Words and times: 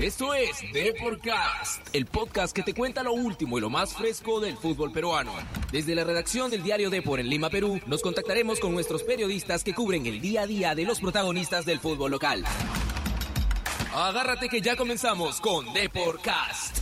Esto 0.00 0.32
es 0.32 0.62
Deporcast, 0.72 1.92
el 1.92 2.06
podcast 2.06 2.54
que 2.54 2.62
te 2.62 2.72
cuenta 2.72 3.02
lo 3.02 3.12
último 3.12 3.58
y 3.58 3.60
lo 3.60 3.68
más 3.68 3.94
fresco 3.94 4.38
del 4.38 4.56
fútbol 4.56 4.92
peruano. 4.92 5.32
Desde 5.72 5.96
la 5.96 6.04
redacción 6.04 6.52
del 6.52 6.62
diario 6.62 6.88
Depor 6.88 7.18
en 7.18 7.28
Lima, 7.28 7.50
Perú, 7.50 7.80
nos 7.84 8.00
contactaremos 8.00 8.60
con 8.60 8.72
nuestros 8.72 9.02
periodistas 9.02 9.64
que 9.64 9.74
cubren 9.74 10.06
el 10.06 10.20
día 10.20 10.42
a 10.42 10.46
día 10.46 10.76
de 10.76 10.84
los 10.84 11.00
protagonistas 11.00 11.64
del 11.64 11.80
fútbol 11.80 12.12
local. 12.12 12.44
Agárrate 13.92 14.48
que 14.48 14.60
ya 14.60 14.76
comenzamos 14.76 15.40
con 15.40 15.72
Deporcast. 15.72 16.78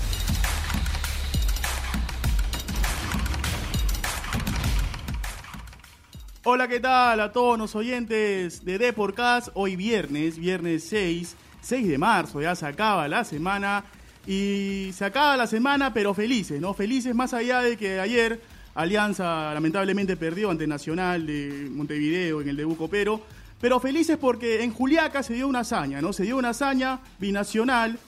Hola, 6.45 6.69
¿qué 6.69 6.81
tal 6.81 7.19
a 7.21 7.33
todos 7.33 7.57
los 7.59 7.75
oyentes 7.75 8.63
de 8.67 8.77
Deporcast? 8.77 9.49
Hoy 9.55 9.75
viernes, 9.75 10.39
viernes 10.39 10.87
6, 10.91 11.35
6 11.67 11.89
de 11.89 11.99
marzo, 11.99 12.41
ya 12.41 12.55
se 12.55 12.65
acaba 12.65 13.09
la 13.09 13.25
semana 13.25 13.85
y 14.25 14.91
se 14.95 15.05
acaba 15.05 15.37
la 15.37 15.49
semana, 15.49 15.93
pero 15.93 16.15
felices, 16.15 16.61
¿no? 16.61 16.75
Felices 16.75 17.13
más 17.13 17.35
allá 17.35 17.61
de 17.61 17.77
que 17.77 17.99
ayer 17.99 18.41
Alianza 18.77 19.53
lamentablemente 19.53 20.17
perdió 20.17 20.51
ante 20.51 20.69
Nacional 20.69 21.27
de 21.27 21.69
Montevideo 21.73 22.41
en 22.41 22.49
el 22.51 22.57
debut 22.57 22.79
copero, 22.79 23.21
pero 23.61 23.81
felices 23.81 24.17
porque 24.17 24.63
en 24.63 24.73
Juliaca 24.73 25.25
se 25.25 25.35
dio 25.35 25.49
una 25.49 25.61
hazaña, 25.61 26.01
¿no? 26.01 26.13
Se 26.13 26.23
dio 26.23 26.37
una 26.37 26.51
hazaña 26.51 27.01
binacional, 27.19 27.99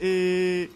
eh, 0.00 0.68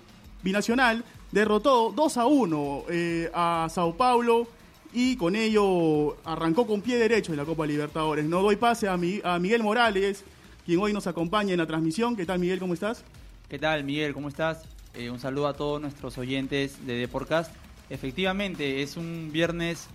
binacional, 0.44 1.02
derrotó 1.32 1.92
2 1.96 2.16
a 2.16 2.26
1 2.26 2.84
eh, 2.90 3.30
a 3.34 3.66
Sao 3.72 3.96
Paulo 3.96 4.46
y 4.92 5.16
con 5.16 5.34
ello 5.34 6.16
arrancó 6.24 6.64
con 6.64 6.80
pie 6.80 6.96
derecho 6.96 7.32
en 7.32 7.38
la 7.38 7.44
Copa 7.44 7.66
Libertadores. 7.66 8.24
No 8.26 8.40
doy 8.40 8.54
pase 8.54 8.86
a, 8.86 8.92
a 8.92 9.38
Miguel 9.40 9.64
Morales, 9.64 10.24
quien 10.70 10.80
hoy 10.80 10.92
nos 10.92 11.08
acompaña 11.08 11.50
en 11.50 11.58
la 11.58 11.66
transmisión. 11.66 12.14
¿Qué 12.14 12.24
tal, 12.24 12.38
Miguel? 12.38 12.60
¿Cómo 12.60 12.74
estás? 12.74 13.02
¿Qué 13.48 13.58
tal, 13.58 13.82
Miguel? 13.82 14.14
¿Cómo 14.14 14.28
estás? 14.28 14.62
Eh, 14.94 15.10
un 15.10 15.18
saludo 15.18 15.48
a 15.48 15.54
todos 15.54 15.80
nuestros 15.80 16.16
oyentes 16.16 16.86
de 16.86 16.94
Deporcast. 16.94 17.52
Efectivamente, 17.88 18.80
es 18.80 18.96
un 18.96 19.30
viernes, 19.32 19.88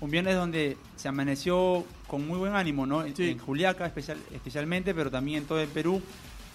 un 0.00 0.08
viernes 0.08 0.36
donde 0.36 0.76
se 0.94 1.08
amaneció 1.08 1.84
con 2.06 2.28
muy 2.28 2.38
buen 2.38 2.54
ánimo, 2.54 2.86
¿no? 2.86 3.04
En 3.04 3.38
Juliaca 3.38 3.86
especial, 3.86 4.18
especialmente, 4.32 4.94
pero 4.94 5.10
también 5.10 5.38
en 5.38 5.46
todo 5.46 5.60
el 5.60 5.66
Perú, 5.66 6.00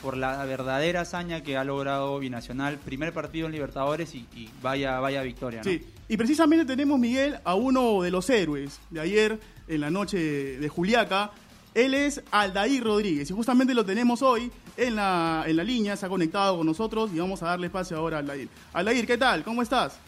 por 0.02 0.16
la 0.16 0.46
verdadera 0.46 1.02
hazaña 1.02 1.44
que 1.44 1.58
ha 1.58 1.66
logrado 1.66 2.18
Binacional, 2.20 2.78
primer 2.78 3.12
partido 3.12 3.48
en 3.48 3.52
Libertadores 3.52 4.16
y, 4.16 4.26
vaya, 4.62 5.02
vaya 5.02 5.22
victoria, 5.22 5.60
¿no? 5.66 5.70
Sí, 5.70 5.86
y 6.08 6.16
precisamente 6.16 6.64
tenemos, 6.64 6.98
Miguel, 6.98 7.40
a 7.44 7.56
uno 7.56 8.02
de 8.04 8.10
los 8.10 8.30
héroes 8.30 8.80
de 8.90 9.02
ayer 9.02 9.38
en 9.68 9.82
la 9.82 9.90
noche 9.90 10.18
de 10.18 10.70
Juliaca. 10.70 11.32
Él 11.76 11.94
es 11.94 12.24
Aldair 12.32 12.82
Rodríguez 12.82 13.30
y 13.30 13.34
justamente 13.34 13.74
lo 13.74 13.86
tenemos 13.86 14.22
hoy 14.22 14.50
en 14.78 14.96
la, 14.96 15.44
en 15.46 15.58
la 15.58 15.64
línea, 15.64 15.98
se 15.98 16.06
ha 16.06 16.10
conectado 16.10 16.58
con 16.58 16.66
nosotros 16.66 17.12
y 17.14 17.20
vamos 17.20 17.44
a 17.44 17.48
darle 17.48 17.68
espacio 17.68 17.98
ahora 17.98 18.16
a 18.16 18.20
Aldair. 18.22 18.48
Aldair, 18.72 19.06
¿qué 19.06 19.18
tal? 19.18 19.44
¿Cómo 19.44 19.62
estás? 19.62 20.00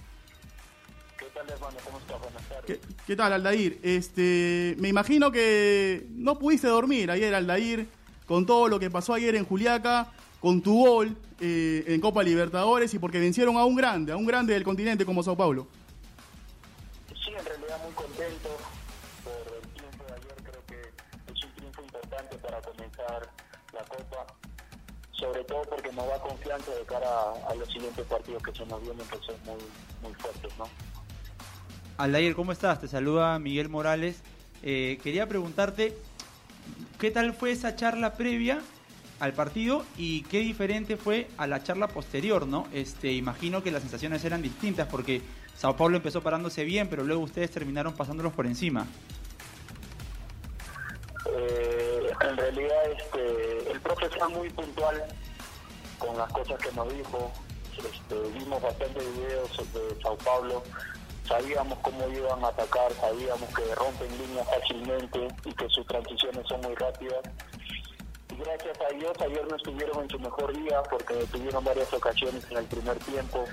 ¿Qué 1.19 1.25
tal, 1.35 1.49
hermano? 1.49 1.75
¿Cómo 1.83 1.97
estás? 1.97 2.21
Buenas 2.21 2.41
tardes. 2.47 2.79
¿Qué, 3.05 3.15
tal, 3.17 3.33
Aldair? 3.33 3.79
Este, 3.83 4.77
me 4.79 4.87
imagino 4.87 5.29
que 5.29 6.07
no 6.11 6.39
pudiste 6.39 6.67
dormir 6.67 7.11
ayer, 7.11 7.35
Aldair, 7.35 7.85
con 8.25 8.45
todo 8.45 8.69
lo 8.69 8.79
que 8.79 8.89
pasó 8.89 9.13
ayer 9.13 9.35
en 9.35 9.43
Juliaca, 9.43 10.07
con 10.39 10.61
tu 10.61 10.85
gol 10.85 11.17
eh, 11.41 11.83
en 11.87 11.99
Copa 11.99 12.23
Libertadores 12.23 12.93
y 12.93 12.99
porque 12.99 13.19
vencieron 13.19 13.57
a 13.57 13.65
un 13.65 13.75
grande, 13.75 14.13
a 14.13 14.15
un 14.15 14.25
grande 14.25 14.53
del 14.53 14.63
continente 14.63 15.05
como 15.05 15.21
Sao 15.21 15.35
Paulo. 15.35 15.67
Sí, 17.09 17.31
en 17.37 17.43
realidad 17.43 17.83
muy 17.83 17.93
contento 17.93 18.57
la 23.73 23.83
Copa, 23.83 24.25
sobre 25.11 25.43
todo 25.43 25.61
porque 25.63 25.91
nos 25.91 26.07
da 26.07 26.19
confianza 26.19 26.71
de 26.71 26.83
cara 26.85 27.07
a, 27.49 27.55
los 27.55 27.71
siguientes 27.71 28.05
partidos 28.05 28.43
que 28.43 28.53
se 28.53 28.65
nos 28.65 28.81
vienen, 28.81 29.05
que 29.07 29.17
son 29.19 29.35
muy, 29.45 29.61
muy 30.01 30.13
fuertes, 30.15 30.51
¿no? 30.57 30.65
Aldair, 31.97 32.35
¿cómo 32.35 32.51
estás? 32.51 32.79
Te 32.79 32.87
saluda 32.87 33.39
Miguel 33.39 33.69
Morales. 33.69 34.21
Eh, 34.61 34.99
quería 35.03 35.27
preguntarte, 35.27 35.97
¿qué 36.99 37.11
tal 37.11 37.33
fue 37.33 37.51
esa 37.51 37.75
charla 37.75 38.13
previa 38.13 38.61
al 39.19 39.33
partido 39.33 39.83
y 39.97 40.21
qué 40.23 40.39
diferente 40.39 40.95
fue 40.97 41.27
a 41.37 41.47
la 41.47 41.63
charla 41.63 41.87
posterior, 41.87 42.45
¿no? 42.45 42.67
Este, 42.73 43.11
imagino 43.13 43.63
que 43.63 43.71
las 43.71 43.81
sensaciones 43.81 44.23
eran 44.25 44.41
distintas 44.41 44.87
porque 44.87 45.21
Sao 45.55 45.75
Paulo 45.75 45.97
empezó 45.97 46.21
parándose 46.21 46.63
bien, 46.63 46.87
pero 46.87 47.03
luego 47.03 47.23
ustedes 47.23 47.49
terminaron 47.49 47.93
pasándolos 47.93 48.33
por 48.33 48.45
encima. 48.45 48.85
Eh, 51.35 51.76
en 52.21 52.37
realidad, 52.37 52.91
este, 52.91 53.71
el 53.71 53.81
profe 53.81 54.09
fue 54.09 54.27
muy 54.29 54.49
puntual 54.49 55.03
con 55.99 56.17
las 56.17 56.31
cosas 56.31 56.59
que 56.59 56.71
nos 56.73 56.93
dijo. 56.93 57.31
Este, 57.77 58.15
vimos 58.31 58.61
bastantes 58.61 59.03
videos 59.15 59.57
de 59.73 60.01
Sao 60.01 60.17
Paulo 60.17 60.63
sabíamos 61.27 61.77
cómo 61.79 62.07
iban 62.09 62.43
a 62.43 62.47
atacar, 62.47 62.91
sabíamos 62.93 63.49
que 63.53 63.75
rompen 63.75 64.17
líneas 64.17 64.47
fácilmente 64.47 65.27
y 65.45 65.53
que 65.53 65.69
sus 65.69 65.85
transiciones 65.85 66.47
son 66.47 66.61
muy 66.61 66.75
rápidas. 66.75 67.19
Y 68.33 68.37
gracias 68.37 68.77
a 68.81 68.93
Dios 68.95 69.13
ayer 69.19 69.45
no 69.47 69.55
estuvieron 69.55 70.03
en 70.03 70.09
su 70.09 70.19
mejor 70.19 70.55
día 70.55 70.81
porque 70.89 71.13
tuvieron 71.31 71.63
varias 71.63 71.91
ocasiones 71.93 72.43
en 72.49 72.57
el 72.57 72.65
primer 72.65 72.97
tiempo. 72.99 73.43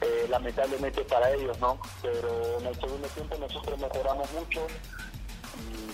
Eh, 0.00 0.26
lamentablemente 0.30 1.02
para 1.04 1.30
ellos, 1.30 1.58
¿no? 1.60 1.78
Pero 2.00 2.58
en 2.58 2.66
el 2.66 2.74
segundo 2.76 3.06
tiempo 3.08 3.36
nosotros 3.38 3.78
mejoramos 3.78 4.32
mucho 4.32 4.66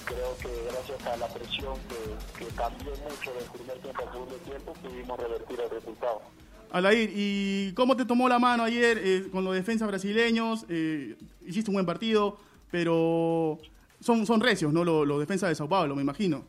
creo 0.06 0.37
que 0.39 0.49
gracias 0.71 1.06
a 1.06 1.17
la 1.17 1.28
presión 1.28 1.75
que, 1.89 2.44
que 2.44 2.50
cambió 2.55 2.93
mucho 2.93 3.34
del 3.34 3.50
primer 3.53 3.78
tiempo 3.78 4.03
al 4.03 4.12
segundo 4.12 4.37
tiempo 4.37 4.72
pudimos 4.75 5.21
revertir 5.21 5.61
el 5.61 5.71
resultado. 5.71 6.22
Alair, 6.71 7.11
¿y 7.15 7.72
cómo 7.75 7.97
te 7.97 8.05
tomó 8.05 8.28
la 8.28 8.39
mano 8.39 8.65
ayer 8.65 8.99
eh, 9.03 9.28
con 9.31 9.44
los 9.44 9.55
defensas 9.55 9.89
brasileños? 9.89 10.65
Eh, 10.69 11.17
hiciste 11.47 11.71
un 11.71 11.75
buen 11.75 11.87
partido, 11.87 12.39
pero 12.71 13.59
son, 14.00 14.27
son 14.27 14.41
recios, 14.41 14.72
¿no? 14.72 14.84
Los, 14.84 15.19
defensas 15.19 15.49
de 15.49 15.55
Sao 15.55 15.69
Paulo, 15.69 15.94
me 15.94 16.03
imagino. 16.03 16.44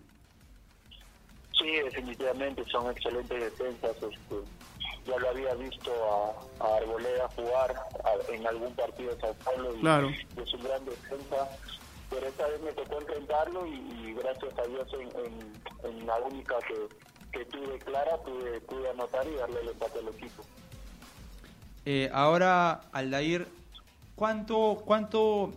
Sí, 1.58 1.72
definitivamente 1.84 2.64
son 2.66 2.92
excelentes 2.92 3.40
defensas. 3.40 3.96
Este, 3.96 4.36
ya 5.08 5.18
lo 5.18 5.30
había 5.30 5.54
visto 5.56 5.92
a, 5.92 6.66
a 6.66 6.78
Arboleda 6.78 7.30
jugar 7.36 7.74
en 8.30 8.46
algún 8.46 8.74
partido 8.76 9.14
de 9.16 9.22
Sao 9.22 9.34
Paulo 9.46 9.76
y, 9.76 9.80
claro. 9.80 10.10
es 10.10 10.54
un 10.54 10.64
gran 10.64 10.84
defensa. 10.86 11.50
Pero 12.10 12.28
esta 12.28 12.48
vez 12.48 12.62
me 12.62 12.72
tocó 12.72 13.00
enfrentarlo 13.00 13.66
y, 13.68 14.14
gracias 14.14 14.58
a 14.58 14.64
Dios 14.64 14.88
en, 15.84 16.06
la 16.06 16.16
única 16.18 16.56
que 16.68 16.88
que 17.32 17.46
tuve 17.46 17.78
clara, 17.80 18.18
pude, 18.18 18.62
pude 18.62 18.90
anotar 18.90 19.28
y 19.28 19.36
darle 19.36 19.60
el 19.62 19.70
empate 19.70 20.00
al 20.00 20.08
equipo. 20.08 20.44
Eh, 21.86 22.10
ahora, 22.14 22.82
Aldair, 22.92 23.48
¿cuánto, 24.16 24.82
¿cuánto 24.86 25.54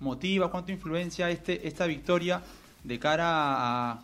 motiva, 0.00 0.50
cuánto 0.50 0.72
influencia 0.72 1.30
este, 1.30 1.66
esta 1.66 1.86
victoria 1.86 2.42
de 2.84 2.98
cara 2.98 3.24
a, 3.26 4.02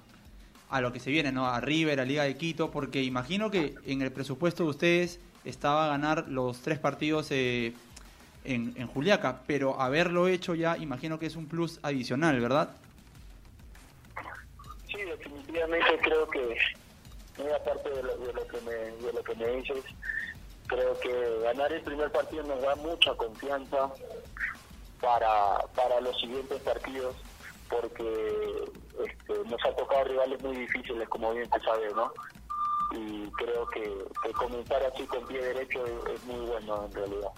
a 0.71 0.81
lo 0.81 0.93
que 0.93 1.01
se 1.01 1.11
viene, 1.11 1.33
¿no? 1.33 1.47
A 1.47 1.61
River, 1.61 2.01
a 2.01 2.05
Liga 2.05 2.25
de 2.25 2.37
Quito, 2.37 2.71
porque 2.71 3.03
imagino 3.03 3.51
que 3.51 3.75
en 3.87 4.03
el 4.03 4.13
presupuesto 4.13 4.65
de 4.65 4.71
ustedes 4.71 5.21
estaba 5.45 5.89
ganar 5.89 6.29
los 6.29 6.61
tres 6.61 6.79
partidos 6.79 7.29
eh, 7.31 7.75
en, 8.45 8.75
en 8.77 8.87
Juliaca, 8.87 9.43
pero 9.47 9.81
haberlo 9.81 10.29
hecho 10.29 10.55
ya, 10.55 10.77
imagino 10.77 11.19
que 11.19 11.27
es 11.27 11.37
un 11.37 11.47
plus 11.47 11.79
adicional, 11.83 12.41
¿verdad? 12.41 12.71
Sí, 14.89 14.99
definitivamente 15.03 15.99
creo 16.03 16.29
que 16.29 16.57
muy 17.39 17.53
aparte 17.53 17.89
de 17.91 18.03
lo, 18.03 18.47
que 18.47 18.61
me, 18.63 18.73
de 18.73 19.13
lo 19.13 19.23
que 19.23 19.35
me 19.35 19.47
dices, 19.57 19.85
creo 20.67 20.99
que 21.01 21.41
ganar 21.43 21.73
el 21.73 21.83
primer 21.83 22.11
partido 22.13 22.43
nos 22.45 22.61
da 22.63 22.75
mucha 22.77 23.15
confianza 23.15 23.91
para, 25.01 25.59
para 25.75 26.01
los 26.01 26.19
siguientes 26.21 26.61
partidos, 26.63 27.17
porque 27.69 28.65
este, 29.05 29.49
nos 29.49 29.65
ha 29.65 29.75
tocado 29.75 30.05
rivales 30.05 30.43
muy 30.43 30.57
difíciles, 30.57 31.09
como 31.09 31.33
bien 31.33 31.49
se 31.51 31.61
sabe, 31.61 31.93
¿no? 31.95 32.13
Y 32.93 33.31
creo 33.31 33.67
que, 33.69 34.33
comenzar 34.35 34.83
así 34.83 35.05
con 35.05 35.27
pie 35.27 35.41
derecho 35.41 35.85
es, 36.13 36.25
muy 36.25 36.47
bueno 36.47 36.87
en 36.87 36.93
realidad. 36.93 37.31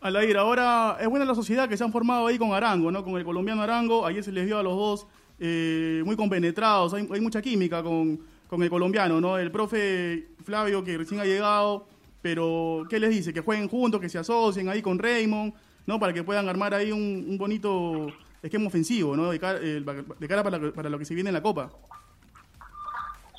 Alair, 0.00 0.36
ahora 0.36 0.96
es 1.00 1.08
buena 1.08 1.24
la 1.24 1.34
sociedad 1.34 1.68
que 1.68 1.76
se 1.76 1.82
han 1.82 1.92
formado 1.92 2.28
ahí 2.28 2.38
con 2.38 2.52
Arango, 2.52 2.90
¿no? 2.90 3.04
Con 3.04 3.16
el 3.16 3.24
colombiano 3.24 3.62
Arango, 3.62 4.06
ayer 4.06 4.22
se 4.22 4.30
les 4.30 4.46
vio 4.46 4.58
a 4.58 4.62
los 4.62 4.76
dos 4.76 5.06
eh, 5.40 6.02
muy 6.04 6.14
compenetrados, 6.14 6.94
hay, 6.94 7.08
hay 7.12 7.20
mucha 7.20 7.42
química 7.42 7.82
con, 7.82 8.20
con 8.48 8.62
el 8.62 8.70
colombiano, 8.70 9.20
¿no? 9.20 9.38
El 9.38 9.50
profe 9.50 10.28
Flavio 10.44 10.84
que 10.84 10.96
recién 10.98 11.20
ha 11.20 11.24
llegado, 11.24 11.86
pero 12.22 12.84
¿qué 12.88 13.00
les 13.00 13.10
dice? 13.10 13.32
Que 13.32 13.40
jueguen 13.40 13.68
juntos, 13.68 14.00
que 14.00 14.08
se 14.08 14.18
asocien 14.18 14.68
ahí 14.68 14.82
con 14.82 14.98
Raymond, 14.98 15.52
¿no? 15.86 15.98
Para 15.98 16.12
que 16.12 16.22
puedan 16.22 16.48
armar 16.48 16.74
ahí 16.74 16.92
un, 16.92 17.36
bonito 17.36 18.06
esquema 18.42 18.68
ofensivo, 18.68 19.16
¿no? 19.16 19.30
De 19.30 19.40
cara, 19.40 19.58
de 19.58 20.28
cara 20.28 20.44
para, 20.44 20.72
para, 20.72 20.88
lo 20.88 20.98
que 20.98 21.04
se 21.04 21.14
viene 21.14 21.30
en 21.30 21.34
la 21.34 21.42
Copa. 21.42 21.70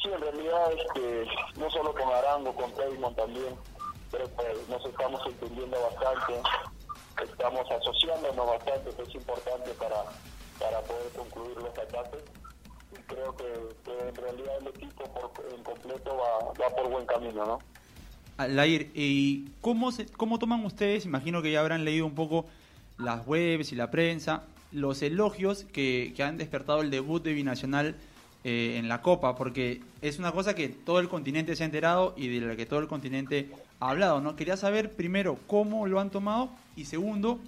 Sí, 0.01 0.09
en 0.13 0.21
realidad 0.21 0.71
este, 0.73 1.25
no 1.57 1.69
solo 1.69 1.93
con 1.93 2.07
Arango, 2.13 2.53
con 2.53 2.71
Raymond 2.77 3.15
también, 3.15 3.55
pero 4.11 4.25
que 4.35 4.71
nos 4.71 4.85
estamos 4.85 5.21
entendiendo 5.25 5.77
bastante, 5.81 6.41
estamos 7.23 7.71
asociándonos 7.71 8.47
bastante, 8.47 8.91
que 8.95 9.01
es 9.03 9.15
importante 9.15 9.71
para, 9.71 10.03
para 10.59 10.81
poder 10.81 11.11
concluir 11.15 11.57
los 11.57 11.77
ataques 11.77 12.23
creo 13.09 13.35
que, 13.35 13.45
en 14.07 14.15
realidad 14.15 14.53
el 14.61 14.67
equipo 14.67 15.31
en 15.55 15.63
completo 15.63 16.15
va, 16.15 16.53
va 16.53 16.75
por 16.75 16.89
buen 16.89 17.05
camino, 17.05 17.45
¿no? 17.45 17.59
Aldair, 18.37 18.91
¿y 18.93 19.49
cómo, 19.59 19.91
se, 19.91 20.05
cómo 20.05 20.39
toman 20.39 20.63
ustedes? 20.63 21.05
Imagino 21.05 21.41
que 21.41 21.51
ya 21.51 21.59
habrán 21.59 21.83
leído 21.83 22.05
un 22.05 22.15
poco 22.15 22.45
las 22.97 23.27
webs 23.27 23.73
y 23.73 23.75
la 23.75 23.91
prensa, 23.91 24.43
los 24.71 25.01
elogios 25.01 25.65
que, 25.73 26.13
que 26.15 26.23
han 26.23 26.37
despertado 26.37 26.81
el 26.81 26.89
debut 26.89 27.21
de 27.21 27.33
Binacional 27.33 27.95
eh, 28.45 28.77
en 28.77 28.87
la 28.87 29.01
Copa, 29.01 29.35
porque 29.35 29.81
es 30.01 30.19
una 30.19 30.31
cosa 30.31 30.55
que 30.55 30.69
todo 30.69 30.99
el 30.99 31.09
continente 31.09 31.55
se 31.55 31.63
ha 31.63 31.65
enterado 31.65 32.13
y 32.15 32.27
de 32.27 32.45
la 32.45 32.55
que 32.55 32.65
todo 32.65 32.79
el 32.79 32.87
continente 32.87 33.49
hablado, 33.79 34.21
¿no? 34.21 34.35
Quería 34.35 34.57
saber 34.57 34.95
primero 34.95 35.37
cómo 35.47 35.87
lo 35.87 35.99
han 35.99 36.09
tomado 36.09 36.49
y 36.75 36.85
segundo, 36.85 37.39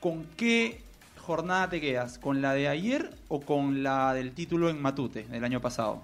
con 0.00 0.24
qué 0.36 0.82
jornada 1.26 1.70
te 1.70 1.80
quedas, 1.80 2.18
con 2.18 2.42
la 2.42 2.52
de 2.54 2.68
ayer 2.68 3.10
o 3.28 3.40
con 3.40 3.82
la 3.82 4.12
del 4.14 4.34
título 4.34 4.68
en 4.68 4.80
Matute 4.80 5.24
del 5.24 5.44
año 5.44 5.60
pasado. 5.60 6.02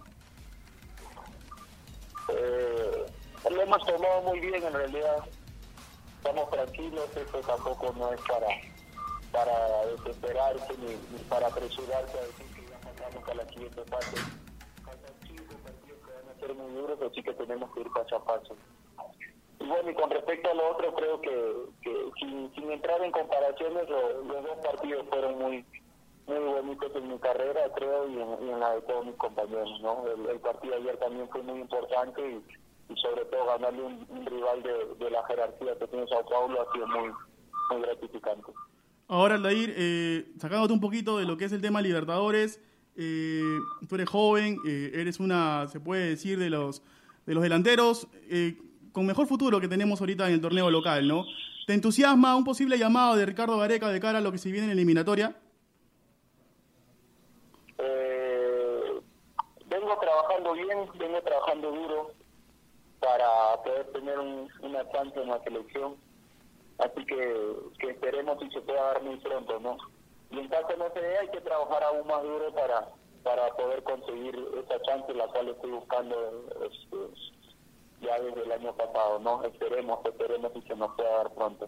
Eh, 2.28 3.06
lo 3.50 3.62
hemos 3.62 3.84
tomado 3.84 4.22
muy 4.22 4.40
bien 4.40 4.62
en 4.62 4.72
realidad. 4.72 5.24
Estamos 6.18 6.50
tranquilos, 6.50 7.08
esto 7.16 7.40
tampoco 7.40 7.94
no 7.98 8.12
es 8.12 8.20
para 8.22 8.46
para 9.32 9.86
desesperarse 9.86 10.74
ni, 10.78 11.18
para 11.28 11.46
apresurarse 11.46 12.18
a 12.18 12.22
decir 12.22 12.46
que 12.54 12.62
ya 12.68 12.78
pasamos 12.78 13.28
a 13.28 13.34
la 13.34 13.48
siguiente 13.48 13.82
fase. 13.84 14.16
Faltan 14.84 15.14
cinco 15.26 15.54
partidos 15.62 15.98
que 16.04 16.12
van 16.12 16.36
a 16.36 16.40
ser 16.40 16.54
muy 16.54 16.72
duros, 16.72 16.98
así 17.10 17.22
que 17.22 17.32
tenemos 17.34 17.72
que 17.72 17.80
ir 17.80 17.90
paso 17.92 18.16
a 18.16 18.24
paso. 18.24 18.56
Bueno, 19.60 19.90
y 19.90 19.94
con 19.94 20.10
respecto 20.10 20.50
a 20.50 20.54
lo 20.54 20.70
otro, 20.70 20.94
creo 20.94 21.20
que, 21.20 21.54
sin, 22.18 22.52
sin 22.54 22.70
entrar 22.72 23.02
en 23.02 23.12
comparaciones, 23.12 23.88
lo- 23.88 24.24
los 24.24 24.44
dos 24.44 24.58
partidos 24.64 25.06
fueron 25.08 25.38
muy 25.38 25.64
muy 26.26 26.38
bonitos 26.38 26.94
en 26.94 27.08
mi 27.08 27.18
carrera, 27.18 27.60
creo, 27.74 28.08
y 28.08 28.12
en, 28.50 28.60
la 28.60 28.74
de 28.76 28.82
todos 28.82 29.04
mis 29.04 29.16
compañeros, 29.16 29.68
¿no? 29.82 30.04
El, 30.30 30.38
partido 30.38 30.76
ayer 30.76 30.96
también 30.98 31.28
fue 31.28 31.42
muy 31.42 31.60
importante 31.60 32.20
y, 32.22 32.94
sobre 32.96 33.24
todo 33.24 33.46
ganarle 33.46 33.82
un, 33.82 34.26
rival 34.26 34.62
de, 34.62 35.04
de 35.04 35.10
la 35.10 35.24
jerarquía 35.26 35.76
que 35.78 35.86
tiene 35.88 36.06
Sao 36.08 36.24
Paulo 36.26 36.60
ha 36.60 36.72
sido 36.72 36.86
muy, 36.88 37.10
muy 37.70 37.82
gratificante. 37.82 38.52
Ahora, 39.08 39.34
Aldair, 39.36 39.74
eh, 39.76 40.32
sacándote 40.38 40.72
un 40.72 40.80
poquito 40.80 41.18
de 41.18 41.24
lo 41.24 41.36
que 41.36 41.46
es 41.46 41.52
el 41.52 41.60
tema 41.60 41.82
Libertadores, 41.82 42.60
eh, 42.96 43.42
tú 43.88 43.94
eres 43.96 44.08
joven, 44.08 44.56
eh, 44.66 44.92
eres 44.94 45.18
una, 45.18 45.66
se 45.68 45.80
puede 45.80 46.10
decir, 46.10 46.38
de 46.38 46.50
los, 46.50 46.82
de 47.26 47.34
los 47.34 47.42
delanteros 47.42 48.06
eh, 48.28 48.56
con 48.92 49.06
mejor 49.06 49.26
futuro 49.26 49.60
que 49.60 49.68
tenemos 49.68 50.00
ahorita 50.00 50.26
en 50.28 50.34
el 50.34 50.40
torneo 50.40 50.70
local, 50.70 51.06
¿no? 51.06 51.24
¿Te 51.66 51.74
entusiasma 51.74 52.36
un 52.36 52.44
posible 52.44 52.78
llamado 52.78 53.16
de 53.16 53.26
Ricardo 53.26 53.58
Gareca 53.58 53.88
de 53.88 54.00
cara 54.00 54.18
a 54.18 54.20
lo 54.20 54.32
que 54.32 54.38
se 54.38 54.50
viene 54.50 54.66
en 54.66 54.72
eliminatoria? 54.72 55.36
Eh, 57.78 59.00
vengo 59.66 59.98
trabajando 60.00 60.52
bien, 60.54 60.78
vengo 60.98 61.22
trabajando 61.22 61.70
duro 61.70 62.12
para 63.00 63.62
poder 63.64 63.92
tener 63.92 64.18
un, 64.18 64.48
una 64.62 64.90
chance 64.90 65.20
en 65.20 65.28
la 65.28 65.42
selección. 65.44 65.96
Así 66.78 67.04
que, 67.04 67.56
que 67.78 67.90
esperemos 67.90 68.38
si 68.40 68.50
se 68.50 68.60
pueda 68.62 68.82
dar 68.82 69.02
muy 69.02 69.16
pronto, 69.18 69.60
¿no? 69.60 69.76
Y 70.30 70.38
en 70.38 70.48
caso 70.48 70.76
no 70.78 70.90
se 70.92 71.00
dé, 71.00 71.18
hay 71.18 71.28
que 71.28 71.40
trabajar 71.40 71.82
aún 71.82 72.06
más 72.06 72.22
duro 72.22 72.52
para, 72.54 72.88
para 73.22 73.54
poder 73.56 73.82
conseguir 73.82 74.34
esa 74.64 74.80
chance, 74.82 75.12
la 75.12 75.26
cual 75.28 75.48
estoy 75.48 75.70
buscando 75.72 76.16
este, 76.64 76.96
desde 78.18 78.44
el 78.44 78.52
año 78.52 78.74
pasado. 78.74 79.44
Esperemos, 79.44 80.00
si 80.54 80.62
se 80.62 80.76
nos 80.76 80.96
dar 80.96 81.32
pronto. 81.34 81.66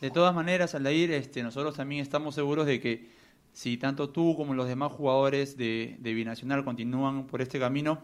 De 0.00 0.10
todas 0.10 0.34
maneras, 0.34 0.74
Aldair, 0.74 1.12
este, 1.12 1.42
nosotros 1.42 1.76
también 1.76 2.00
estamos 2.00 2.34
seguros 2.34 2.66
de 2.66 2.80
que 2.80 3.10
si 3.52 3.76
tanto 3.76 4.10
tú 4.10 4.34
como 4.36 4.54
los 4.54 4.66
demás 4.66 4.92
jugadores 4.92 5.56
de, 5.56 5.96
de 5.98 6.14
Binacional 6.14 6.64
continúan 6.64 7.26
por 7.26 7.42
este 7.42 7.58
camino, 7.58 7.98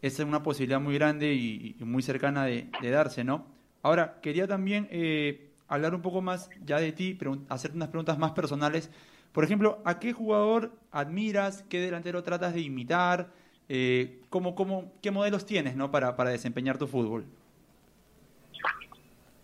es 0.00 0.18
una 0.20 0.42
posibilidad 0.42 0.80
muy 0.80 0.94
grande 0.94 1.34
y, 1.34 1.76
y 1.78 1.84
muy 1.84 2.02
cercana 2.02 2.44
de, 2.44 2.68
darse, 2.90 3.22
¿no? 3.22 3.46
Ahora, 3.82 4.20
quería 4.22 4.46
también 4.46 4.88
eh, 4.90 5.50
hablar 5.68 5.94
un 5.94 6.02
poco 6.02 6.22
más 6.22 6.48
ya 6.64 6.78
de 6.78 6.92
ti, 6.92 7.16
pregun- 7.18 7.44
hacerte 7.48 7.76
unas 7.76 7.88
preguntas 7.88 8.18
más 8.18 8.32
personales. 8.32 8.90
Por 9.32 9.44
ejemplo, 9.44 9.80
¿a 9.84 9.98
qué 9.98 10.12
jugador 10.12 10.72
admiras? 10.90 11.64
¿Qué 11.68 11.80
delantero 11.80 12.22
tratas 12.22 12.54
de 12.54 12.60
imitar? 12.60 13.30
Eh, 13.68 14.20
¿cómo, 14.30 14.54
cómo, 14.54 14.92
¿Qué 15.02 15.10
modelos 15.10 15.46
tienes 15.46 15.76
¿no? 15.76 15.90
para, 15.90 16.16
para 16.16 16.30
desempeñar 16.30 16.78
tu 16.78 16.86
fútbol? 16.86 17.24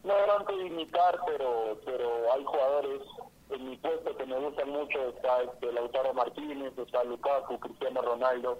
No 0.04 0.14
tanto 0.26 0.56
de 0.56 0.66
imitar, 0.66 1.18
pero, 1.26 1.78
pero 1.84 2.32
hay 2.32 2.44
jugadores 2.44 3.02
en 3.50 3.70
mi 3.70 3.76
puesto 3.76 4.16
que 4.16 4.26
me 4.26 4.38
gustan 4.38 4.70
mucho. 4.70 5.08
Está 5.10 5.42
este, 5.42 5.72
Lautaro 5.72 6.14
Martínez, 6.14 6.72
está 6.78 7.04
Lukaku, 7.04 7.58
Cristiano 7.60 8.00
Ronaldo, 8.02 8.58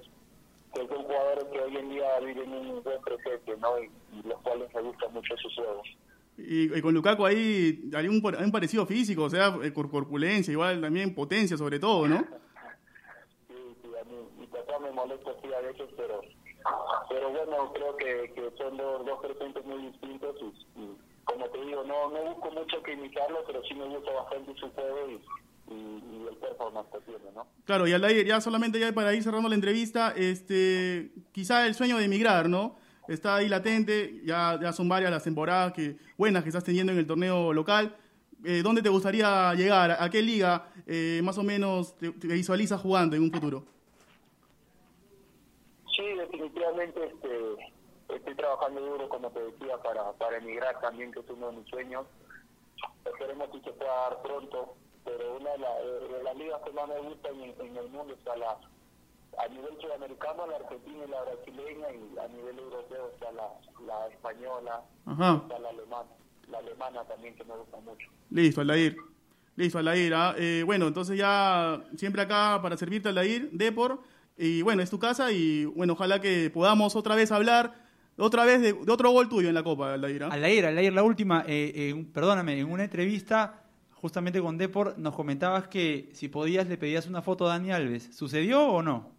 que 0.75 0.87
son 0.87 1.03
jugadores 1.05 1.45
que 1.53 1.61
hoy 1.61 1.77
en 1.77 1.91
día 1.91 2.19
viven 2.21 2.53
un 2.53 2.83
buen 2.83 3.01
presente, 3.03 3.57
¿no? 3.59 3.79
Y, 3.83 3.91
y 4.19 4.23
los 4.29 4.39
cuales 4.43 4.73
me 4.75 4.83
gustan 4.83 5.13
mucho 5.15 5.37
sus 5.39 5.55
juegos. 5.55 5.89
Y, 6.37 6.77
y 6.77 6.81
con 6.83 6.95
Lukaku 6.95 7.25
ahí 7.25 7.91
hay 7.95 8.09
un, 8.09 8.23
hay 8.37 8.45
un 8.45 8.53
parecido 8.53 8.85
físico, 8.87 9.25
o 9.25 9.31
sea, 9.31 9.57
eh, 9.63 9.73
cor- 9.73 9.91
corpulencia, 9.91 10.53
igual 10.53 10.81
también 10.81 11.15
potencia 11.15 11.57
sobre 11.57 11.79
todo, 11.79 12.07
¿no? 12.09 12.19
Sí, 13.49 13.55
sí, 13.83 13.89
a 14.01 14.05
mí, 14.05 14.17
mi 14.39 14.47
molesta 14.99 15.31
así 15.31 15.53
a 15.53 15.61
veces, 15.61 15.89
pero, 15.97 16.21
pero 17.09 17.31
bueno, 17.31 17.73
creo 17.73 17.97
que, 17.97 18.33
que 18.35 18.53
son 18.59 18.77
dos, 18.77 19.07
dos 19.07 19.21
presentes 19.21 19.65
muy 19.65 19.81
distintos 19.91 20.37
y, 20.41 20.81
y 20.81 20.99
como 21.25 21.47
te 21.47 21.61
digo, 21.65 21.85
no, 21.85 22.11
no 22.11 22.35
busco 22.35 22.51
mucho 22.51 22.83
que 22.83 22.93
imitarlo, 22.93 23.45
pero 23.47 23.63
sí 23.65 23.75
me 23.75 23.87
gusta 23.87 24.11
bastante 24.13 24.55
su 24.59 24.69
juego 24.71 24.99
y, 25.09 25.15
y, 25.73 25.75
y 25.75 26.27
el 26.29 26.37
performance 26.37 26.89
que 26.91 27.01
tiene, 27.01 27.31
¿no? 27.35 27.47
Claro, 27.65 27.87
y 27.87 27.93
Aldair, 27.93 28.27
ya 28.27 28.41
solamente 28.41 28.81
ya 28.81 28.93
para 28.93 29.15
ir 29.15 29.23
cerrando 29.23 29.49
la 29.49 29.55
entrevista, 29.55 30.15
este, 30.17 31.13
quizá 31.33 31.67
el 31.67 31.75
sueño 31.75 31.99
de 31.99 32.07
emigrar, 32.07 32.49
¿no? 32.49 32.77
Está 33.09 33.37
ahí 33.37 33.49
latente, 33.49 34.21
ya, 34.25 34.59
ya 34.61 34.73
son 34.73 34.89
varias 34.89 35.11
las 35.11 35.25
temporadas 35.25 35.73
que, 35.73 35.97
buenas 36.17 36.43
que 36.43 36.51
estás 36.51 36.65
teniendo 36.65 36.93
en 36.93 36.99
el 36.99 37.07
torneo 37.07 37.53
local. 37.55 37.97
Eh, 38.45 38.61
¿Dónde 38.63 38.83
te 38.83 38.89
gustaría 38.89 39.53
llegar? 39.55 39.97
¿A 39.99 40.11
qué 40.11 40.23
liga 40.23 40.69
eh, 40.87 41.21
más 41.25 41.39
o 41.39 41.43
menos 41.43 41.97
te, 41.97 42.11
te 42.13 42.29
visualizas 42.29 42.81
jugando 42.81 43.17
en 43.17 43.23
un 43.23 43.33
futuro? 43.33 43.65
Definitivamente 46.77 47.07
este, 48.09 48.17
estoy 48.17 48.35
trabajando 48.35 48.81
duro, 48.81 49.09
como 49.09 49.31
te 49.31 49.41
decía, 49.41 49.77
para, 49.83 50.13
para 50.13 50.37
emigrar 50.39 50.81
también, 50.81 51.13
que 51.13 51.21
es 51.21 51.31
uno 51.31 51.51
de 51.51 51.57
mis 51.59 51.69
sueños. 51.69 52.07
Esperemos 53.05 53.49
que 53.51 53.61
se 53.63 53.73
pueda 53.73 53.93
dar 53.95 54.23
pronto, 54.23 54.75
pero 55.05 55.37
una 55.37 55.51
de, 55.53 55.59
la- 55.59 55.81
de 56.17 56.23
las 56.23 56.37
ligas 56.37 56.61
que 56.65 56.73
más 56.73 56.89
me 56.89 57.01
gustan 57.01 57.41
en, 57.41 57.55
en 57.61 57.77
el 57.77 57.89
mundo 57.89 58.15
está 58.15 58.37
la, 58.37 58.59
a 59.39 59.49
nivel 59.49 59.81
sudamericano, 59.81 60.47
la 60.47 60.57
argentina 60.57 61.05
y 61.07 61.11
la 61.11 61.23
brasileña, 61.23 61.87
y 61.93 62.19
a 62.19 62.29
nivel 62.29 62.59
europeo 62.59 63.11
está 63.15 63.33
la, 63.33 63.49
la 63.87 64.07
española, 64.09 64.83
está 65.43 65.59
la 65.59 65.69
alemana, 65.71 66.09
la 66.49 66.59
alemana 66.59 67.05
también 67.05 67.35
que 67.35 67.45
me 67.45 67.57
gusta 67.57 67.79
mucho. 67.79 68.09
Listo, 68.31 68.61
Aldair. 68.61 68.97
Listo, 69.57 69.79
Aldair. 69.79 70.15
¿ah? 70.15 70.35
Eh, 70.39 70.63
bueno, 70.65 70.87
entonces 70.87 71.17
ya 71.19 71.83
siempre 71.97 72.23
acá 72.23 72.61
para 72.63 72.77
servirte, 72.77 73.09
Aldair, 73.09 73.51
Depor. 73.53 74.01
Y 74.39 74.63
bueno, 74.63 74.83
es 74.83 74.91
tu 74.91 74.99
casa 74.99 75.33
y 75.33 75.65
bueno, 75.65 75.95
ojalá 75.95 76.21
que 76.21 76.49
podamos 76.51 76.95
otra 76.97 77.15
vez 77.17 77.33
hablar, 77.33 77.75
otra 78.17 78.45
vez 78.45 78.61
de, 78.63 78.73
de 78.73 78.93
otro 78.93 79.11
gol 79.11 79.29
tuyo 79.29 79.49
en 79.49 79.55
la 79.55 79.65
Copa, 79.65 79.95
Aldair. 79.95 80.23
¿ah? 80.25 80.29
Aldair, 80.31 80.67
Aldair, 80.67 80.93
la 80.93 81.03
última, 81.03 81.45
eh, 81.49 81.73
eh, 81.75 82.07
perdóname, 82.15 82.59
en 82.61 82.71
una 82.71 82.85
entrevista 82.85 83.65
justamente 83.95 84.41
con 84.41 84.57
Depor 84.57 84.97
nos 84.97 85.15
comentabas 85.17 85.67
que 85.67 86.09
si 86.13 86.29
podías 86.29 86.69
le 86.69 86.77
pedías 86.79 87.07
una 87.09 87.21
foto 87.21 87.47
a 87.47 87.49
Dani 87.49 87.73
Alves. 87.73 88.17
¿Sucedió 88.17 88.65
o 88.69 88.81
no? 88.81 89.11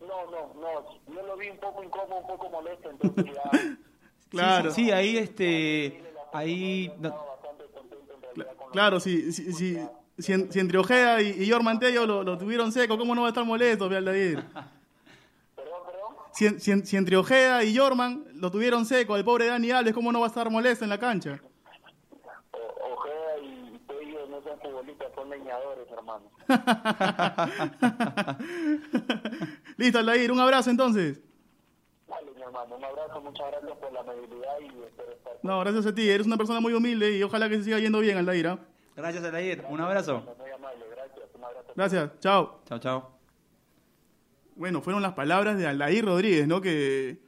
No, 0.00 0.30
no, 0.30 0.54
no, 0.54 1.14
yo 1.14 1.26
lo 1.26 1.36
vi 1.36 1.48
un 1.48 1.58
poco 1.58 1.82
incómodo, 1.82 2.18
un 2.20 2.26
poco 2.28 2.50
molesto, 2.50 2.90
entonces 2.90 3.24
ya... 3.34 3.50
Claro. 4.28 4.70
Sí, 4.70 4.76
sí, 4.76 4.84
sí, 4.86 4.90
ahí 4.92 5.16
este, 5.18 6.02
ahí, 6.32 6.90
no- 7.00 7.08
estaba 7.08 7.26
bastante 7.32 7.64
contento 7.74 8.14
en 8.14 8.22
realidad 8.22 8.56
con 8.56 8.66
lo 8.68 8.72
Claro, 8.72 8.98
si, 9.00 9.30
si, 9.30 9.52
si, 9.52 9.78
si, 10.18 10.32
en- 10.32 10.52
si 10.52 10.60
entre 10.60 10.78
Ojeda 10.78 11.20
y, 11.22 11.42
y 11.42 11.50
Jorman 11.50 11.78
Tello 11.78 12.06
lo, 12.06 12.22
lo 12.22 12.38
tuvieron 12.38 12.70
seco, 12.72 12.96
¿cómo 12.98 13.14
no 13.14 13.22
va 13.22 13.28
a 13.28 13.30
estar 13.30 13.44
molesto, 13.44 13.84
Aldair? 13.86 14.44
Perdón, 15.56 15.80
perdón. 15.86 16.14
Si, 16.32 16.48
si, 16.60 16.70
en- 16.70 16.86
si 16.86 16.96
entre 16.96 17.16
Ojeda 17.16 17.64
y 17.64 17.76
Jorman 17.76 18.24
lo 18.34 18.50
tuvieron 18.50 18.84
seco, 18.86 19.16
el 19.16 19.24
pobre 19.24 19.46
Dani 19.46 19.70
Alves, 19.70 19.94
¿cómo 19.94 20.12
no 20.12 20.20
va 20.20 20.26
a 20.26 20.28
estar 20.28 20.48
molesto 20.50 20.84
en 20.84 20.90
la 20.90 20.98
cancha? 20.98 21.40
O- 22.52 22.94
Ojeda 22.94 23.38
y 23.42 23.78
Pello 23.86 24.26
no 24.28 24.42
son 24.42 24.58
futbolistas, 24.60 25.08
son 25.14 25.30
leñadores, 25.30 25.86
hermano. 25.90 26.30
Listo, 29.76 29.98
Aldair, 29.98 30.32
un 30.32 30.40
abrazo 30.40 30.70
entonces. 30.70 31.20
Vale, 32.08 32.30
mi 32.34 32.42
hermano, 32.42 32.76
un 32.76 32.84
abrazo, 32.84 33.20
muchas 33.20 33.46
gracias 33.50 33.78
por 33.78 33.92
la 33.92 34.00
amabilidad 34.00 34.58
y 34.60 34.66
espero 34.84 35.12
estar 35.12 35.32
No, 35.42 35.60
gracias 35.60 35.86
a 35.86 35.94
ti, 35.94 36.08
eres 36.10 36.26
una 36.26 36.36
persona 36.36 36.60
muy 36.60 36.74
humilde 36.74 37.16
y 37.16 37.22
ojalá 37.22 37.48
que 37.48 37.56
se 37.56 37.64
siga 37.64 37.78
yendo 37.78 38.00
bien, 38.00 38.18
Aldair. 38.18 38.58
Gracias. 38.96 39.24
Un 39.68 39.80
abrazo. 39.80 40.22
gracias, 40.24 41.28
un 41.34 41.44
abrazo. 41.44 41.72
Gracias, 41.74 42.10
chao. 42.20 42.60
Chao, 42.66 42.78
chao. 42.78 43.10
Bueno, 44.56 44.82
fueron 44.82 45.02
las 45.02 45.14
palabras 45.14 45.56
de 45.56 45.66
Aldair 45.66 46.04
Rodríguez, 46.04 46.46
¿no? 46.46 46.60
Que 46.60 47.18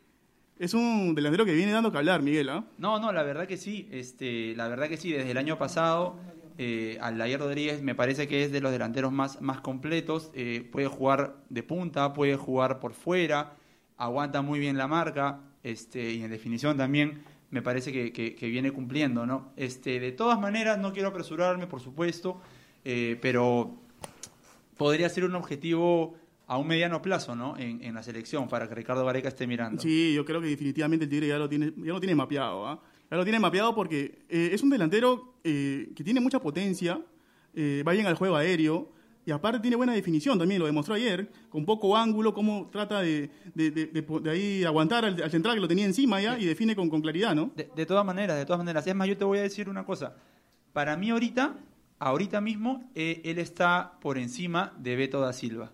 es 0.59 0.75
un 0.75 1.15
delantero 1.15 1.45
que 1.45 1.55
viene 1.55 1.73
dando 1.73 1.91
que 1.91 1.99
hablar, 1.99 2.23
Miguel, 2.23 2.49
¿ah? 2.51 2.65
No, 2.79 2.99
no, 3.01 3.13
la 3.13 3.23
verdad 3.23 3.47
que 3.47 3.57
sí. 3.57 3.89
Este, 3.91 4.55
la 4.57 4.69
verdad 4.69 4.89
que 4.89 4.97
sí. 4.97 5.13
Desde 5.13 5.31
el 5.31 5.39
año 5.39 5.59
pasado, 5.59 6.17
eh, 6.59 6.99
Aldair 7.01 7.41
Rodríguez 7.41 7.83
me 7.83 7.95
parece 7.95 8.29
que 8.29 8.45
es 8.45 8.53
de 8.53 8.61
los 8.61 8.71
delanteros 8.71 9.11
más, 9.11 9.41
más 9.41 9.61
completos. 9.61 10.31
Eh, 10.35 10.69
puede 10.71 10.87
jugar 10.87 11.37
de 11.49 11.63
punta, 11.63 12.13
puede 12.13 12.37
jugar 12.37 12.79
por 12.79 12.93
fuera, 12.93 13.55
aguanta 13.97 14.43
muy 14.43 14.59
bien 14.59 14.77
la 14.77 14.87
marca. 14.87 15.41
Este, 15.63 16.13
y 16.13 16.23
en 16.23 16.31
definición 16.31 16.77
también 16.77 17.25
me 17.55 17.63
parece 17.63 17.93
que, 17.93 18.13
que- 18.13 18.49
viene 18.49 18.73
cumpliendo, 18.73 19.25
¿no? 19.27 19.53
Este, 19.57 20.01
de 20.01 20.11
todas 20.11 20.41
maneras, 20.41 20.77
no 20.77 20.93
quiero 20.93 21.09
apresurarme, 21.11 21.69
por 21.69 21.81
supuesto, 21.81 22.41
eh, 22.85 23.17
pero 23.23 23.77
podría 24.77 25.09
ser 25.09 25.25
un 25.25 25.37
objetivo 25.37 26.17
a 26.49 26.59
un 26.59 26.67
mediano 26.67 27.01
plazo, 27.01 27.37
¿no? 27.37 27.57
En, 27.57 27.81
en 27.85 27.95
la 27.95 28.03
selección, 28.03 28.49
para 28.49 28.69
que 28.69 28.75
Ricardo 28.75 29.05
Gareca 29.07 29.29
esté 29.29 29.47
mirando. 29.47 29.81
Sí, 29.81 30.13
yo 30.15 30.25
creo 30.25 30.41
que 30.41 30.49
definitivamente 30.49 31.05
el 31.05 31.11
Tigre 31.11 31.29
ya 31.29 31.39
lo 31.39 31.49
tiene, 31.49 31.73
ya 31.77 31.93
lo 31.93 32.01
tiene 32.01 32.17
mapeado. 32.17 32.67
¿ah? 32.67 32.83
Ya 33.09 33.17
lo 33.17 33.23
tiene 33.23 33.39
mapeado 33.39 33.73
porque 33.73 34.19
eh, 34.29 34.51
es 34.53 34.61
un 34.65 34.71
delantero 34.71 35.35
eh, 35.45 35.91
que 35.95 36.03
tiene 36.03 36.19
mucha 36.21 36.41
potencia, 36.41 37.01
va 37.57 37.93
bien 37.93 38.07
al 38.07 38.17
juego 38.17 38.35
aéreo 38.35 38.91
y 39.27 39.31
aparte 39.31 39.61
tiene 39.61 39.77
buena 39.77 39.93
definición 39.95 40.39
también, 40.39 40.61
lo 40.61 40.67
demostró 40.67 40.95
ayer, 40.95 41.31
con 41.49 41.65
poco 41.65 41.97
ángulo, 41.97 42.35
cómo 42.35 42.69
trata 42.71 43.01
de, 43.01 43.31
de, 43.55 43.71
de- 43.71 44.31
ahí 44.31 44.65
aguantar 44.65 45.05
al, 45.05 45.23
al 45.23 45.31
central 45.31 45.55
que 45.55 45.61
lo 45.61 45.69
tenía 45.69 45.87
encima 45.87 46.21
ya 46.21 46.39
y 46.39 46.45
define 46.45 46.77
con, 46.77 46.91
con 46.91 47.01
claridad, 47.01 47.35
¿no? 47.35 47.51
De, 47.57 47.87
todas 47.87 48.05
maneras, 48.05 48.37
de 48.37 48.45
todas 48.45 48.59
maneras. 48.59 48.87
Es 48.87 48.95
más, 48.95 49.09
yo 49.09 49.17
te 49.17 49.25
voy 49.25 49.39
a 49.39 49.43
decir 49.43 49.69
una 49.69 49.85
cosa. 49.87 50.15
Para 50.73 50.97
mí 50.97 51.11
ahorita, 51.11 51.55
ahorita 51.99 52.41
mismo, 52.41 52.91
eh, 52.95 53.23
él 53.25 53.39
está 53.39 53.93
por 54.01 54.19
encima 54.19 54.73
de 54.79 54.97
Beto 54.97 55.21
da 55.21 55.33
Silva. 55.33 55.73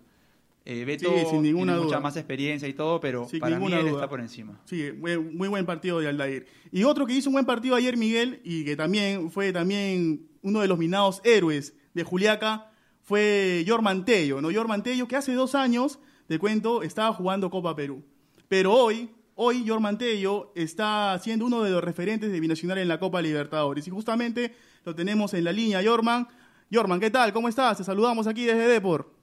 Eh, 0.63 0.85
Beto 0.85 1.09
Sí, 1.09 1.25
sin 1.31 1.41
ninguna 1.41 1.73
tiene 1.73 1.85
mucha 1.85 1.95
duda. 1.95 1.99
más 2.01 2.15
experiencia 2.17 2.67
y 2.67 2.73
todo, 2.73 2.99
pero 3.01 3.27
Sin 3.27 3.39
para 3.39 3.57
mí 3.59 3.65
él 3.73 3.81
duda. 3.81 3.91
está 3.91 4.07
por 4.09 4.19
encima. 4.19 4.59
Sí, 4.65 4.91
muy, 4.97 5.17
muy 5.17 5.47
buen 5.49 5.65
partido 5.65 5.99
de 5.99 6.07
Aldair. 6.07 6.45
Y 6.71 6.83
otro 6.83 7.05
que 7.07 7.13
hizo 7.13 7.29
un 7.29 7.33
buen 7.33 7.45
partido 7.45 7.75
ayer, 7.75 7.97
Miguel, 7.97 8.39
y 8.43 8.63
que 8.63 8.75
también 8.75 9.31
fue 9.31 9.51
también 9.51 10.27
uno 10.43 10.61
de 10.61 10.67
los 10.67 10.77
minados 10.77 11.19
héroes 11.25 11.73
de 11.95 12.03
Juliaca, 12.03 12.70
fue 13.03 13.63
Yorman 13.65 14.05
Tello, 14.05 14.41
¿no? 14.41 14.51
Yorman 14.51 14.83
Tello, 14.83 15.07
que 15.07 15.15
hace 15.15 15.33
dos 15.33 15.55
años, 15.55 15.99
te 16.27 16.39
cuento, 16.39 16.83
estaba 16.83 17.13
jugando 17.13 17.49
Copa 17.49 17.75
Perú. 17.75 18.03
Pero 18.47 18.73
hoy, 18.73 19.09
hoy 19.35 19.63
Yorman 19.63 19.97
Tello 19.97 20.51
está 20.55 21.17
siendo 21.19 21.45
uno 21.45 21.63
de 21.63 21.71
los 21.71 21.83
referentes 21.83 22.31
de 22.31 22.39
Binacional 22.39 22.77
en 22.77 22.87
la 22.87 22.99
Copa 22.99 23.21
Libertadores. 23.21 23.87
Y 23.87 23.91
justamente 23.91 24.55
lo 24.83 24.95
tenemos 24.95 25.33
en 25.33 25.43
la 25.43 25.51
línea, 25.51 25.81
Yorman. 25.81 26.27
Yorman, 26.69 26.99
¿qué 26.99 27.09
tal? 27.09 27.33
¿Cómo 27.33 27.49
estás? 27.49 27.77
Te 27.77 27.83
saludamos 27.83 28.27
aquí 28.27 28.45
desde 28.45 28.67
Depor. 28.67 29.13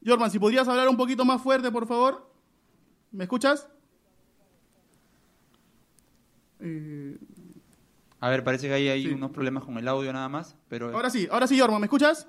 Yorman, 0.00 0.30
si 0.30 0.38
podrías 0.38 0.66
hablar 0.66 0.88
un 0.88 0.96
poquito 0.96 1.24
más 1.24 1.42
fuerte, 1.42 1.70
por 1.70 1.86
favor. 1.86 2.30
¿Me 3.10 3.24
escuchas? 3.24 3.68
Eh, 6.60 7.18
A 8.22 8.30
ver, 8.30 8.44
parece 8.44 8.68
que 8.68 8.74
ahí 8.74 8.88
hay 8.88 9.02
Sí. 9.02 9.10
unos 9.14 9.32
problemas 9.32 9.64
con 9.64 9.76
el 9.78 9.88
audio 9.88 10.12
nada 10.12 10.28
más, 10.28 10.56
pero... 10.68 10.94
ahora 10.94 11.10
sí, 11.10 11.26
ahora 11.28 11.48
sí, 11.48 11.56
Yorman, 11.56 11.80
¿me 11.80 11.86
escuchas? 11.86 12.28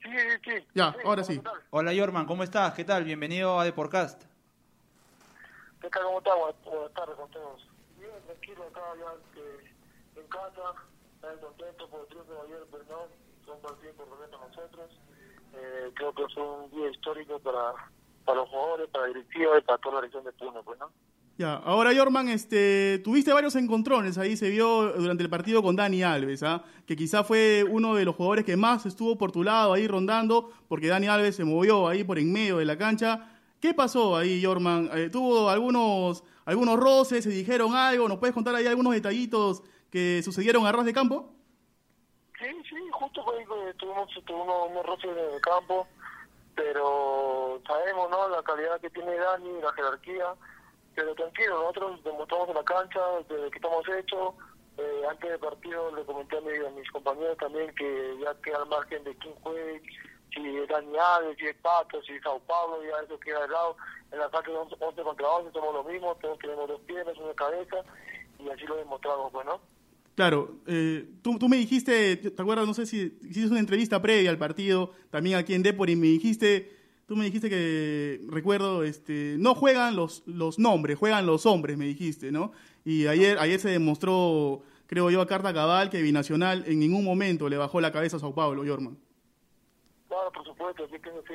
Sí, 0.00 0.08
sí, 0.08 0.38
sí. 0.44 0.66
Ya, 0.72 0.92
Sí, 0.92 0.98
ahora 1.04 1.22
¿cómo 1.22 1.24
sí. 1.34 1.42
Hola, 1.70 1.92
Yorman, 1.92 2.26
¿cómo 2.26 2.44
estás? 2.44 2.72
¿Qué 2.74 2.84
tal? 2.84 3.02
Bienvenido 3.02 3.58
a 3.58 3.64
Deporcast. 3.64 4.22
¿Qué 5.80 5.90
tal? 5.90 6.04
¿Cómo 6.04 6.18
estás? 6.18 6.34
Buenas, 6.64 6.94
tardes 6.94 7.16
con 7.16 7.30
todos. 7.32 7.66
Bien, 7.98 8.12
tranquilo 8.24 8.62
acá 8.70 8.80
ya 9.00 9.12
este, 9.18 10.20
en 10.20 10.26
casa, 10.28 10.74
tan 11.20 11.38
contento 11.38 11.88
por 11.90 12.00
el 12.02 12.06
triunfo 12.06 12.32
de 12.32 12.40
ayer, 12.42 12.66
pero 12.70 12.84
no, 12.88 13.44
son 13.44 13.60
partido 13.62 13.90
importante 13.90 14.36
para 14.36 14.46
nosotros. 14.48 14.90
Eh, 15.54 15.90
creo 15.96 16.12
que 16.14 16.22
fue 16.34 16.42
un 16.48 16.70
día 16.70 16.88
histórico 16.88 17.40
para, 17.40 17.74
para 18.24 18.38
los 18.38 18.48
jugadores, 18.48 18.88
para 18.90 19.08
la 19.08 19.14
directiva 19.14 19.58
y 19.58 19.62
para 19.62 19.78
toda 19.78 19.96
la 19.96 20.00
región 20.02 20.22
de 20.22 20.32
Puno, 20.32 20.62
pues, 20.62 20.78
¿no? 20.78 20.88
Ahora 21.42 21.92
Yorman, 21.92 22.28
este, 22.28 23.00
tuviste 23.04 23.32
varios 23.32 23.56
encontrones, 23.56 24.18
ahí 24.18 24.36
se 24.36 24.50
vio 24.50 24.92
durante 24.92 25.22
el 25.22 25.30
partido 25.30 25.62
con 25.62 25.76
Dani 25.76 26.02
Alves, 26.02 26.42
¿ah? 26.42 26.64
que 26.86 26.96
quizá 26.96 27.24
fue 27.24 27.64
uno 27.68 27.94
de 27.94 28.04
los 28.04 28.14
jugadores 28.16 28.44
que 28.44 28.56
más 28.56 28.86
estuvo 28.86 29.16
por 29.18 29.32
tu 29.32 29.42
lado 29.42 29.72
ahí 29.72 29.86
rondando, 29.86 30.50
porque 30.68 30.88
Dani 30.88 31.08
Alves 31.08 31.36
se 31.36 31.44
movió 31.44 31.88
ahí 31.88 32.04
por 32.04 32.18
en 32.18 32.32
medio 32.32 32.58
de 32.58 32.64
la 32.64 32.78
cancha. 32.78 33.28
¿Qué 33.60 33.74
pasó 33.74 34.16
ahí, 34.16 34.40
Yorman? 34.40 34.90
Eh, 34.92 35.10
¿Tuvo 35.10 35.48
algunos, 35.48 36.24
algunos 36.44 36.78
roces? 36.78 37.24
¿Se 37.24 37.30
dijeron 37.30 37.74
algo? 37.74 38.08
¿Nos 38.08 38.18
puedes 38.18 38.34
contar 38.34 38.54
ahí 38.54 38.66
algunos 38.66 38.92
detallitos 38.92 39.62
que 39.90 40.20
sucedieron 40.24 40.66
a 40.66 40.72
ras 40.72 40.84
de 40.84 40.92
campo? 40.92 41.32
Sí, 42.38 42.48
sí, 42.68 42.76
justo 42.92 43.22
fue 43.24 43.34
tuvimos, 43.78 44.08
tuvimos 44.26 44.70
unos 44.70 44.86
roces 44.86 45.10
en 45.16 45.34
el 45.34 45.40
campo, 45.40 45.86
pero 46.54 47.60
sabemos, 47.66 48.10
¿no? 48.10 48.28
La 48.28 48.42
calidad 48.42 48.80
que 48.80 48.90
tiene 48.90 49.14
Dani, 49.14 49.60
la 49.60 49.72
jerarquía, 49.72 50.34
pero 50.94 51.14
tranquilo, 51.14 51.60
nosotros 51.60 52.02
demostramos 52.04 52.48
en 52.50 52.54
la 52.54 52.64
cancha 52.64 53.00
desde 53.28 53.50
que 53.50 53.56
estamos 53.58 53.84
hechos. 53.88 54.34
Eh, 54.78 55.02
antes 55.10 55.30
del 55.30 55.38
partido 55.38 55.94
le 55.94 56.02
comenté 56.04 56.38
a, 56.38 56.40
mi- 56.40 56.66
a 56.66 56.70
mis 56.70 56.90
compañeros 56.90 57.36
también 57.38 57.74
que 57.74 58.16
ya 58.22 58.34
queda 58.42 58.58
al 58.62 58.68
margen 58.68 59.04
de 59.04 59.14
quién 59.16 59.34
juegue, 59.42 59.82
si 60.34 60.56
es 60.58 60.68
Dani 60.68 60.96
Alves, 60.96 61.36
si 61.38 61.46
es 61.46 61.56
Pato, 61.56 62.02
si 62.02 62.12
es 62.12 62.22
Sao 62.22 62.40
Paulo, 62.40 62.82
ya 62.82 63.04
eso 63.04 63.20
queda 63.20 63.42
de 63.42 63.48
lado. 63.48 63.76
En 64.10 64.18
la 64.18 64.30
cancha 64.30 64.50
son 64.50 64.68
11 64.80 65.02
contra 65.02 65.28
11, 65.28 65.52
somos 65.52 65.74
lo 65.74 65.84
mismo, 65.84 66.14
todos 66.22 66.38
tenemos 66.38 66.68
dos 66.68 66.80
piernas, 66.82 67.16
una 67.18 67.34
cabeza, 67.34 67.76
y 68.38 68.48
así 68.48 68.64
lo 68.66 68.76
demostramos, 68.76 69.30
pues, 69.30 69.44
¿no? 69.46 69.60
Claro, 70.14 70.56
eh, 70.66 71.06
tú, 71.22 71.38
tú 71.38 71.48
me 71.48 71.56
dijiste, 71.56 72.16
¿te 72.16 72.42
acuerdas? 72.42 72.66
No 72.66 72.74
sé 72.74 72.84
si 72.86 73.18
hiciste 73.22 73.50
una 73.50 73.60
entrevista 73.60 74.00
previa 74.02 74.30
al 74.30 74.38
partido, 74.38 74.92
también 75.10 75.38
aquí 75.38 75.54
en 75.54 75.62
Depor, 75.62 75.88
y 75.90 75.96
me 75.96 76.06
dijiste, 76.06 76.70
tú 77.12 77.18
me 77.18 77.26
dijiste 77.26 77.50
que, 77.50 78.22
recuerdo, 78.26 78.84
este, 78.84 79.36
no 79.38 79.54
juegan 79.54 79.96
los, 79.96 80.22
los 80.26 80.58
nombres, 80.58 80.96
juegan 80.96 81.26
los 81.26 81.44
hombres, 81.44 81.76
me 81.76 81.84
dijiste, 81.84 82.32
¿no? 82.32 82.52
Y 82.86 83.06
ayer, 83.06 83.38
ayer 83.38 83.60
se 83.60 83.68
demostró, 83.68 84.62
creo 84.86 85.10
yo, 85.10 85.20
a 85.20 85.26
carta 85.26 85.52
cabal 85.52 85.90
que 85.90 86.00
Binacional 86.00 86.64
en 86.66 86.78
ningún 86.78 87.04
momento 87.04 87.50
le 87.50 87.58
bajó 87.58 87.82
la 87.82 87.92
cabeza 87.92 88.16
a 88.16 88.20
Sao 88.20 88.34
Paulo, 88.34 88.64
Yorman. 88.64 88.96
Claro, 90.08 90.32
por 90.32 90.42
supuesto, 90.46 90.84
así 90.84 90.98
que 91.00 91.10
así, 91.10 91.34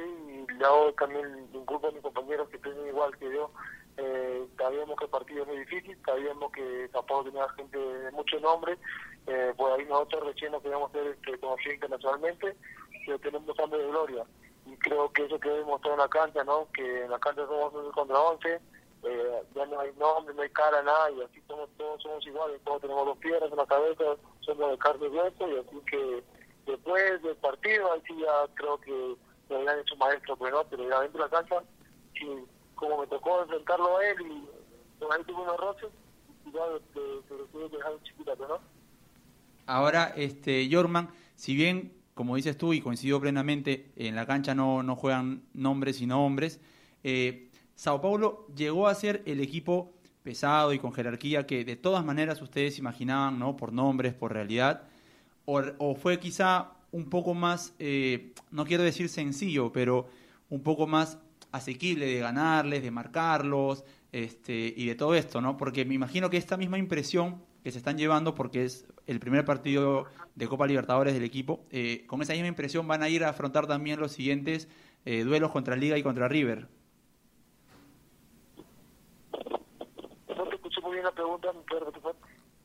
y 0.59 0.63
hago 0.63 0.91
también 0.93 1.27
un 1.53 1.65
grupo 1.67 1.85
de 1.85 1.93
mis 1.93 2.01
compañeros 2.01 2.49
que 2.49 2.57
tienen 2.57 2.87
igual 2.87 3.15
que 3.19 3.31
yo. 3.31 3.51
Eh, 3.97 4.47
sabíamos 4.57 4.97
que 4.97 5.05
el 5.05 5.11
partido 5.11 5.43
es 5.43 5.47
muy 5.47 5.59
difícil, 5.59 5.95
sabíamos 6.03 6.51
que 6.53 6.89
tampoco 6.91 7.25
tenía 7.25 7.47
gente 7.49 7.77
de 7.77 8.11
mucho 8.13 8.39
nombre, 8.39 8.79
eh, 9.27 9.53
por 9.55 9.73
ahí 9.73 9.85
nosotros 9.85 10.25
recién 10.25 10.53
nos 10.53 10.63
queríamos 10.63 10.91
ser 10.91 11.05
este, 11.05 11.37
conocidos 11.37 11.75
internacionalmente, 11.75 12.55
pero 13.05 13.19
tenemos 13.19 13.59
hambre 13.59 13.79
de 13.79 13.87
gloria. 13.89 14.25
Y 14.69 14.77
creo 14.77 15.11
que 15.13 15.25
eso 15.25 15.39
quedó 15.39 15.57
demostrado 15.57 15.95
en 15.95 16.01
la 16.01 16.09
cancha, 16.09 16.43
¿no? 16.43 16.67
Que 16.73 17.03
en 17.03 17.11
la 17.11 17.19
cancha 17.19 17.45
somos 17.45 17.73
11 17.73 17.91
contra 17.91 18.19
11, 18.19 18.61
eh, 19.03 19.43
ya 19.55 19.65
no 19.65 19.79
hay 19.79 19.91
nombre, 19.97 20.33
no 20.33 20.41
hay 20.41 20.49
cara, 20.49 20.81
nada, 20.81 21.11
y 21.11 21.21
así 21.21 21.41
somos, 21.47 21.69
todos 21.77 22.01
somos 22.01 22.25
iguales, 22.25 22.59
todos 22.65 22.81
tenemos 22.81 23.05
dos 23.05 23.17
piernas, 23.19 23.51
una 23.51 23.65
cabeza, 23.65 24.03
somos 24.41 24.71
de 24.71 24.77
carne 24.77 25.07
y 25.07 25.09
hueso, 25.09 25.47
y 25.47 25.57
así 25.57 25.81
que 25.89 26.23
después 26.65 27.21
del 27.21 27.35
partido, 27.37 27.91
ahí 27.93 28.01
sí 28.07 28.17
ya 28.19 28.53
creo 28.55 28.77
que 28.79 29.15
me 29.49 29.55
habían 29.55 29.79
hecho 29.79 29.95
maestro, 29.95 30.35
pues 30.35 30.51
no, 30.51 30.63
pero 30.65 30.89
ya 30.89 31.01
dentro 31.01 31.23
de 31.23 31.29
la 31.29 31.37
cancha, 31.37 31.63
sí, 32.13 32.45
como 32.75 32.99
me 32.99 33.07
tocó 33.07 33.41
enfrentarlo 33.43 33.97
a 33.97 34.05
él 34.05 34.21
y 34.21 34.49
pues, 34.99 35.11
ahí 35.11 35.23
tuve 35.23 35.41
unos 35.41 35.57
roces, 35.57 35.89
y 36.45 36.51
ya 36.51 36.65
lo 36.65 36.79
tuve 36.79 37.69
que 37.69 37.77
dejar 37.77 37.93
en 37.93 38.03
chiquita, 38.03 38.35
pues, 38.35 38.49
¿no? 38.49 38.59
Ahora, 39.67 40.13
este, 40.15 40.67
Yorman, 40.67 41.09
si 41.35 41.55
bien, 41.55 41.93
como 42.17 42.35
dices 42.35 42.57
tú, 42.57 42.73
y 42.73 42.81
coincido 42.81 43.21
plenamente, 43.21 43.91
en 43.95 44.15
la 44.15 44.25
cancha 44.25 44.53
no, 44.53 44.83
no 44.83 44.97
juegan 44.97 45.43
nombres 45.53 45.95
sino 45.95 46.25
hombres, 46.25 46.59
eh, 47.05 47.49
Sao 47.75 48.01
Paulo 48.01 48.47
llegó 48.55 48.87
a 48.87 48.95
ser 48.95 49.23
el 49.25 49.39
equipo 49.39 49.93
pesado 50.23 50.73
y 50.73 50.79
con 50.79 50.91
jerarquía 50.91 51.47
que 51.47 51.63
de 51.63 51.77
todas 51.77 52.03
maneras 52.03 52.41
ustedes 52.41 52.79
imaginaban, 52.79 53.39
¿no? 53.39 53.55
Por 53.55 53.71
nombres, 53.71 54.13
por 54.13 54.33
realidad, 54.33 54.83
o, 55.45 55.61
o 55.77 55.95
fue 55.95 56.19
quizá 56.19 56.73
un 56.91 57.09
poco 57.09 57.33
más, 57.33 57.73
eh, 57.79 58.33
no 58.51 58.65
quiero 58.65 58.83
decir 58.83 59.07
sencillo, 59.07 59.71
pero 59.71 60.09
un 60.49 60.63
poco 60.63 60.87
más 60.87 61.19
asequible 61.51 62.07
de 62.07 62.19
ganarles, 62.19 62.83
de 62.83 62.91
marcarlos, 62.91 63.83
este, 64.11 64.73
y 64.75 64.87
de 64.87 64.95
todo 64.95 65.15
esto, 65.15 65.41
¿no? 65.41 65.57
Porque 65.57 65.85
me 65.85 65.93
imagino 65.93 66.29
que 66.29 66.37
esta 66.37 66.57
misma 66.57 66.77
impresión 66.77 67.41
que 67.63 67.71
se 67.71 67.77
están 67.77 67.97
llevando, 67.97 68.33
porque 68.33 68.65
es 68.65 68.85
el 69.07 69.19
primer 69.19 69.43
partido 69.45 70.05
de 70.35 70.47
Copa 70.47 70.67
Libertadores 70.67 71.13
del 71.13 71.23
equipo, 71.23 71.65
eh, 71.71 72.03
con 72.07 72.21
esa 72.21 72.33
misma 72.33 72.47
impresión 72.47 72.87
van 72.87 73.01
a 73.03 73.09
ir 73.09 73.23
a 73.23 73.29
afrontar 73.29 73.65
también 73.65 73.99
los 73.99 74.11
siguientes 74.11 74.67
eh, 75.05 75.23
duelos 75.23 75.51
contra 75.51 75.75
Liga 75.75 75.97
y 75.97 76.03
contra 76.03 76.27
River. 76.27 76.67
No 80.37 80.43
te 80.47 80.55
escuché 80.55 80.81
muy 80.81 80.91
bien 80.93 81.05
la 81.05 81.11
pregunta. 81.11 81.47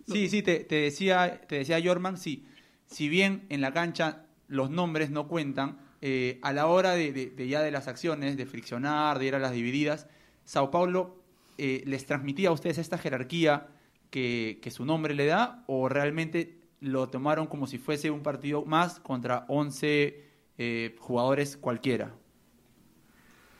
Sí, 0.06 0.28
sí, 0.28 0.42
te, 0.42 0.60
te 0.60 0.74
decía, 0.76 1.40
te 1.46 1.56
decía 1.56 1.80
Jorman, 1.82 2.16
sí, 2.18 2.44
si 2.86 3.08
bien 3.08 3.46
en 3.48 3.60
la 3.60 3.72
cancha 3.72 4.26
los 4.48 4.68
nombres 4.68 5.10
no 5.10 5.28
cuentan, 5.28 5.78
eh, 6.00 6.40
a 6.42 6.52
la 6.52 6.66
hora 6.66 6.92
de, 6.94 7.12
de- 7.12 7.30
de 7.30 7.48
ya 7.48 7.62
de 7.62 7.70
las 7.70 7.86
acciones, 7.86 8.36
de 8.36 8.44
friccionar, 8.44 9.18
de 9.20 9.26
ir 9.26 9.34
a 9.36 9.38
las 9.38 9.52
divididas, 9.52 10.08
Sao 10.44 10.70
Paulo 10.72 11.22
eh, 11.56 11.84
les 11.86 12.04
transmitía 12.04 12.48
a 12.48 12.52
ustedes 12.52 12.78
esta 12.78 12.98
jerarquía 12.98 13.68
que, 14.12 14.70
su 14.70 14.84
nombre 14.84 15.14
le 15.14 15.26
da, 15.26 15.64
o 15.66 15.88
realmente 15.88 16.60
lo 16.80 17.08
tomaron 17.08 17.46
como 17.46 17.66
si 17.66 17.78
fuese 17.78 18.10
un 18.10 18.22
partido 18.22 18.64
más 18.64 19.00
contra 19.00 19.46
11 19.48 20.30
eh, 20.58 20.96
jugadores 21.00 21.56
cualquiera. 21.56 22.12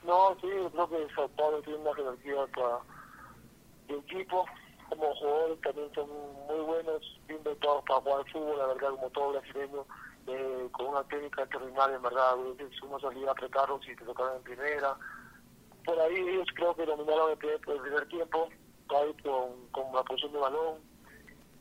No, 0.07 0.37
sí, 0.41 0.49
yo 0.49 0.71
creo 0.71 0.89
que 0.91 1.15
Sao 1.15 1.29
Paulo 1.29 1.63
tiene 1.63 1.79
una 1.79 1.95
jerarquía 1.95 2.47
para 2.55 2.81
de 3.89 3.99
equipo, 3.99 4.45
como 4.91 5.15
jugadores 5.15 5.61
también 5.63 5.91
son 5.95 6.09
muy 6.47 6.61
buenos, 6.61 7.21
bien 7.27 7.43
dotados 7.43 7.83
para 7.89 8.01
jugar 8.01 8.31
fútbol, 8.31 8.59
la 8.59 8.67
verdad, 8.67 8.91
como 8.91 9.11
todo 9.11 9.33
brasileño, 9.33 9.87
eh, 10.27 10.69
con 10.73 10.87
una 10.87 11.03
técnica 11.05 11.43
extraordinaria, 11.43 11.97
en 11.97 12.03
verdad, 12.03 12.37
uno 12.37 13.01
salía 13.01 13.29
a 13.29 13.33
apretarlos 13.33 13.89
y 13.89 13.97
te 13.97 14.05
tocaban 14.05 14.37
en 14.37 14.43
primera, 14.43 14.97
por 15.85 15.99
ahí 15.99 16.17
ellos 16.17 16.49
creo 16.55 16.75
que 16.75 16.85
dominaron 16.85 17.31
el 17.31 17.39
primer, 17.39 17.61
el 17.67 17.81
primer 17.81 18.09
tiempo, 18.09 18.49
con, 19.23 19.67
con 19.71 19.95
la 19.95 20.03
posición 20.03 20.33
de 20.33 20.39
balón, 20.39 20.79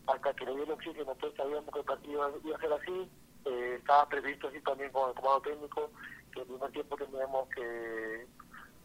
hasta 0.08 0.34
que 0.34 0.46
le 0.46 0.56
dio 0.56 0.64
el 0.64 0.72
oxígeno, 0.72 1.16
pues 1.16 1.34
sabíamos 1.36 1.72
que 1.72 1.80
el 1.80 1.86
partido 1.86 2.40
iba 2.44 2.56
a 2.56 2.60
ser 2.60 2.74
así, 2.74 3.10
eh, 3.46 3.76
estaba 3.80 4.08
previsto 4.10 4.48
así 4.48 4.60
también 4.62 4.92
con 4.92 5.10
el 5.10 5.16
comando 5.16 5.42
técnico, 5.42 5.90
que 6.34 6.42
el 6.42 6.48
primer 6.48 6.72
tiempo 6.72 6.98
teníamos 6.98 7.50
que, 7.50 8.28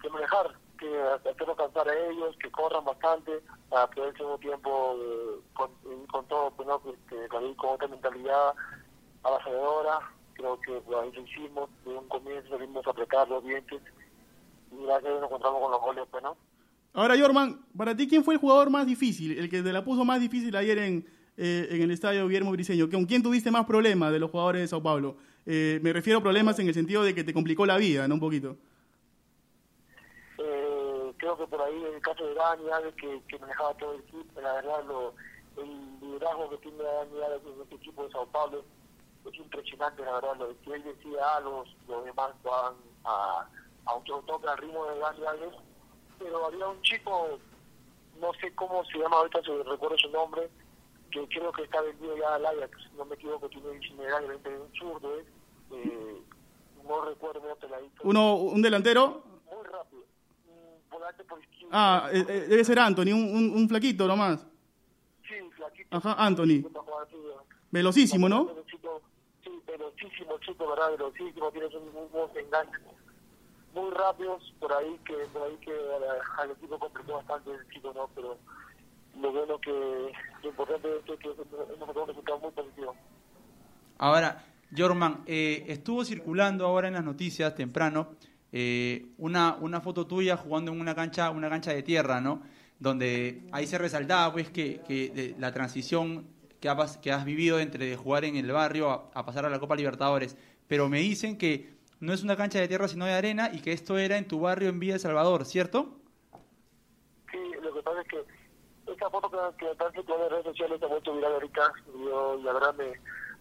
que 0.01 0.11
manejar, 0.11 0.55
que 0.79 1.03
hacerlo 1.31 1.57
cansar 1.57 1.89
a 1.89 2.09
ellos, 2.09 2.37
que 2.41 2.51
corran 2.51 2.85
bastante, 2.85 3.43
para 3.69 3.91
poder 3.91 4.11
el 4.11 4.17
segundo 4.17 4.39
tiempo 4.39 4.97
eh, 4.99 5.41
con, 5.55 5.71
con 6.07 6.27
todo, 6.29 6.51
pues, 6.53 6.69
¿no? 6.69 6.81
este, 6.87 7.29
con, 7.29 7.55
con 7.55 7.71
otra 7.75 7.89
mentalidad 7.89 8.55
avasalladora, 9.23 10.01
creo 10.35 10.61
que 10.61 10.81
pues, 10.81 10.99
ahí 10.99 11.13
lo 11.13 11.23
hicimos, 11.23 11.71
de 11.85 11.97
un 11.97 12.09
comienzo 12.09 12.51
salimos 12.51 12.87
a 12.87 12.91
apretar 12.91 13.29
los 13.29 13.43
dientes, 13.43 13.83
y 14.71 14.85
gracias 14.85 15.13
a 15.13 15.15
nos 15.15 15.25
encontramos 15.25 15.61
con 15.61 15.71
los 15.73 15.81
goles, 15.81 16.05
pues, 16.11 16.23
¿no? 16.23 16.37
Ahora, 16.97 17.15
Jorman, 17.19 17.61
para 17.77 17.95
ti, 17.95 18.09
¿quién 18.09 18.25
fue 18.25 18.33
el 18.33 18.41
jugador 18.41 18.71
más 18.71 18.87
difícil? 18.87 19.39
El 19.39 19.51
que 19.51 19.61
te 19.63 19.71
la 19.71 19.85
puso 19.85 20.03
más 20.07 20.19
difícil 20.19 20.57
ayer 20.57 20.79
en, 20.79 21.07
eh, 21.37 21.69
en 21.69 21.83
el 21.83 21.91
estadio 21.91 22.27
Guillermo 22.27 22.53
Briseño. 22.53 22.89
¿Con 22.89 23.05
quién 23.05 23.23
tuviste 23.23 23.51
más 23.51 23.67
problemas 23.67 24.11
de 24.13 24.19
los 24.19 24.31
jugadores 24.31 24.63
de 24.63 24.69
Sao 24.69 24.83
Paulo? 24.83 25.19
Eh, 25.45 25.79
me 25.83 25.93
refiero 25.93 26.21
a 26.21 26.23
problemas 26.23 26.59
en 26.59 26.69
el 26.69 26.73
sentido 26.73 27.05
de 27.05 27.15
que 27.15 27.23
te 27.23 27.35
complicó 27.35 27.67
la 27.67 27.77
vida, 27.77 28.09
¿no? 28.09 28.15
Un 28.15 28.21
poquito. 28.21 28.57
Eh, 30.39 31.13
creo 31.19 31.37
que 31.37 31.47
por 31.47 31.61
ahí 31.61 31.85
en 31.85 31.97
el 31.97 32.01
caso 32.01 32.27
de 32.27 32.35
Dani 32.35 32.65
que, 33.29 33.39
manejaba 33.41 33.75
todo 33.75 33.93
el 33.93 34.01
equipo, 34.01 34.41
la 34.41 34.55
verdad, 34.55 34.85
lo, 34.89 35.13
el 35.63 36.01
liderazgo 36.01 36.49
que 36.49 36.57
tiene 36.57 36.79
Dani 36.83 37.23
Alves 37.27 37.55
en 37.57 37.63
este 37.63 37.75
equipo 37.75 38.05
de 38.05 38.13
Sao 38.13 38.27
Paulo 38.29 38.65
es 39.31 39.39
impresionante, 39.39 40.03
la 40.03 40.13
verdad. 40.15 40.37
Lo 40.39 40.61
que 40.63 40.73
él 40.73 40.83
decía, 40.83 41.41
los, 41.45 41.77
los 41.89 42.07
demás 42.07 42.31
van 42.43 42.73
a, 43.05 43.47
a 43.85 43.95
un 43.97 44.03
toque 44.03 44.49
al 44.49 44.57
ritmo 44.57 44.87
de 44.87 44.99
Dani 44.99 45.27
Alves 45.27 45.67
pero 46.19 46.47
había 46.47 46.67
un 46.69 46.81
chico, 46.83 47.39
no 48.21 48.33
sé 48.41 48.55
cómo 48.55 48.85
se 48.85 48.99
llama 48.99 49.17
ahorita, 49.17 49.43
si 49.43 49.51
recuerdo 49.63 49.99
su 49.99 50.09
nombre, 50.11 50.49
que 51.11 51.27
creo 51.29 51.53
que 51.53 51.63
está 51.63 51.81
vendido 51.81 52.17
ya 52.17 52.35
al 52.35 52.47
Ajax, 52.47 52.93
no 52.97 53.05
me 53.05 53.15
equivoco, 53.15 53.49
tiene 53.49 53.71
19 53.71 54.17
años, 54.17 54.31
un 54.45 54.79
zurdo, 54.79 55.19
¿eh? 55.19 55.25
eh 55.73 56.23
no 56.87 57.05
recuerdo, 57.05 57.43
la 57.69 57.79
¿Uno, 58.05 58.37
¿Un 58.37 58.63
delantero? 58.63 59.25
Muy 59.47 59.65
rápido, 59.65 60.03
un 60.49 60.91
volante 60.91 61.25
por 61.25 61.41
izquierda. 61.41 61.71
Ah, 61.73 62.09
eh, 62.13 62.25
eh, 62.29 62.47
debe 62.49 62.65
ser 62.65 62.79
Anthony, 62.79 63.13
un, 63.13 63.25
un, 63.37 63.51
un, 63.57 63.69
flaquito 63.69 64.07
nomás. 64.07 64.47
Sí, 65.27 65.35
flaquito. 65.57 65.97
Ajá, 65.97 66.15
Anthony. 66.15 66.65
Velocísimo, 67.73 68.29
¿no? 68.29 68.55
Sí, 69.43 69.51
velocísimo, 69.67 70.39
chico, 70.39 70.69
¿verdad? 70.69 70.93
Velocísimo, 70.93 71.51
tienes 71.51 71.75
un, 71.75 71.89
un, 71.89 72.09
un 72.13 72.39
enganche 72.39 72.79
muy 73.77 73.91
rápidos, 73.91 74.55
por 74.59 74.73
ahí 74.73 74.99
que 75.05 75.15
por 75.33 75.43
ahí 75.43 75.57
que 75.59 75.73
al 76.39 76.51
equipo 76.51 76.79
complicó 76.79 77.15
bastante 77.15 77.51
el 77.53 77.69
chico, 77.69 77.93
¿no? 77.95 78.09
Pero 78.15 78.39
lo 79.21 79.33
bueno 79.33 79.61
que 79.61 80.13
lo 80.43 80.49
importante 80.49 80.89
es 80.97 81.19
que 81.19 81.29
hemos 81.29 81.97
un 81.97 82.09
resultado 82.09 82.39
muy 82.39 82.51
positivo. 82.53 82.95
Ahora, 83.99 84.45
Jorman, 84.77 85.23
eh, 85.27 85.65
estuvo 85.69 86.05
circulando 86.05 86.67
ahora 86.67 86.89
en 86.89 86.95
las 86.95 87.05
noticias 87.05 87.55
temprano 87.55 88.09
eh, 88.53 89.07
una, 89.19 89.57
una 89.61 89.81
foto 89.81 90.07
tuya 90.07 90.37
jugando 90.37 90.73
en 90.73 90.81
una 90.81 90.95
cancha, 90.95 91.31
una 91.31 91.51
cancha 91.51 91.73
de 91.73 91.83
tierra, 91.83 92.21
¿no? 92.21 92.43
Donde 92.79 93.43
ahí 93.53 93.67
se 93.67 93.79
resaltaba 93.79 94.33
pues 94.33 94.51
que, 94.51 94.81
que 94.87 95.11
de, 95.11 95.35
la 95.39 95.53
transición 95.53 96.27
que 96.61 96.69
has, 96.69 96.97
que 96.99 97.13
has 97.13 97.25
vivido 97.25 97.59
entre 97.59 97.97
jugar 97.97 98.25
en 98.25 98.37
el 98.37 98.51
barrio 98.51 99.11
a 99.13 99.25
pasar 99.27 99.45
a 99.45 99.51
la 99.51 99.59
Copa 99.59 99.77
Libertadores. 99.77 100.37
Pero 100.67 100.89
me 100.89 100.99
dicen 100.99 101.39
que 101.39 101.76
no 102.01 102.13
es 102.13 102.23
una 102.23 102.37
cancha 102.37 102.59
de 102.59 102.69
tierra 102.69 102.89
sino 102.89 103.07
de 103.07 103.13
arena 103.13 103.51
y 103.53 103.61
que 103.61 103.73
esto 103.73 103.99
era 103.99 104.17
en 104.17 104.29
tu 104.29 104.41
barrio 104.41 104.69
en 104.69 104.79
Villa 104.79 104.95
El 104.95 105.01
Salvador, 105.01 105.45
¿cierto? 105.45 105.89
Sí, 107.31 107.39
lo 107.63 107.75
que 107.75 107.83
pasa 107.83 108.01
es 108.03 108.09
que 108.09 108.25
esta 108.93 109.11
foto 109.11 109.31
que, 109.31 109.67
que 109.67 110.13
en 110.13 110.21
las 110.21 110.31
redes 110.31 110.45
sociales 110.45 110.79
se 110.79 110.85
ha 110.85 110.89
vuelto 110.89 111.15
viral 111.15 111.33
ahorita. 111.33 111.73
Yo, 111.93 112.41
la 112.43 112.53
verdad, 112.53 112.75
me, 112.75 112.93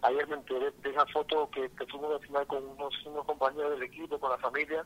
ayer 0.01 0.27
me 0.27 0.35
enteré 0.35 0.71
de 0.71 0.89
esa 0.89 1.05
foto 1.07 1.49
que, 1.51 1.69
que 1.69 1.85
fuimos 1.87 2.15
a 2.15 2.19
final 2.19 2.47
con 2.47 2.63
unos, 2.65 2.93
compañeros 3.25 3.71
del 3.71 3.83
equipo, 3.83 4.19
con 4.19 4.31
la 4.31 4.37
familia. 4.37 4.85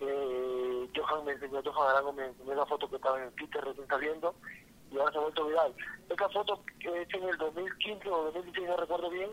Eh, 0.00 0.88
Johan 0.96 1.24
me 1.24 1.32
enseñó, 1.32 1.60
Johan 1.62 1.90
Arango 1.90 2.12
me 2.12 2.26
enseñó 2.26 2.54
la 2.54 2.66
foto 2.66 2.88
que 2.88 2.96
estaba 2.96 3.22
en 3.22 3.32
Twitter 3.32 3.62
recién 3.62 3.86
saliendo 3.86 4.34
y 4.90 4.98
ahora 4.98 5.12
se 5.12 5.18
ha 5.18 5.22
vuelto 5.22 5.46
viral. 5.46 5.74
Esta 6.08 6.28
foto 6.30 6.62
que 6.78 7.02
es 7.02 7.14
en 7.14 7.28
el 7.28 7.36
2015 7.36 8.08
o 8.08 8.24
2016, 8.24 8.68
no 8.68 8.76
recuerdo 8.76 9.10
bien, 9.10 9.30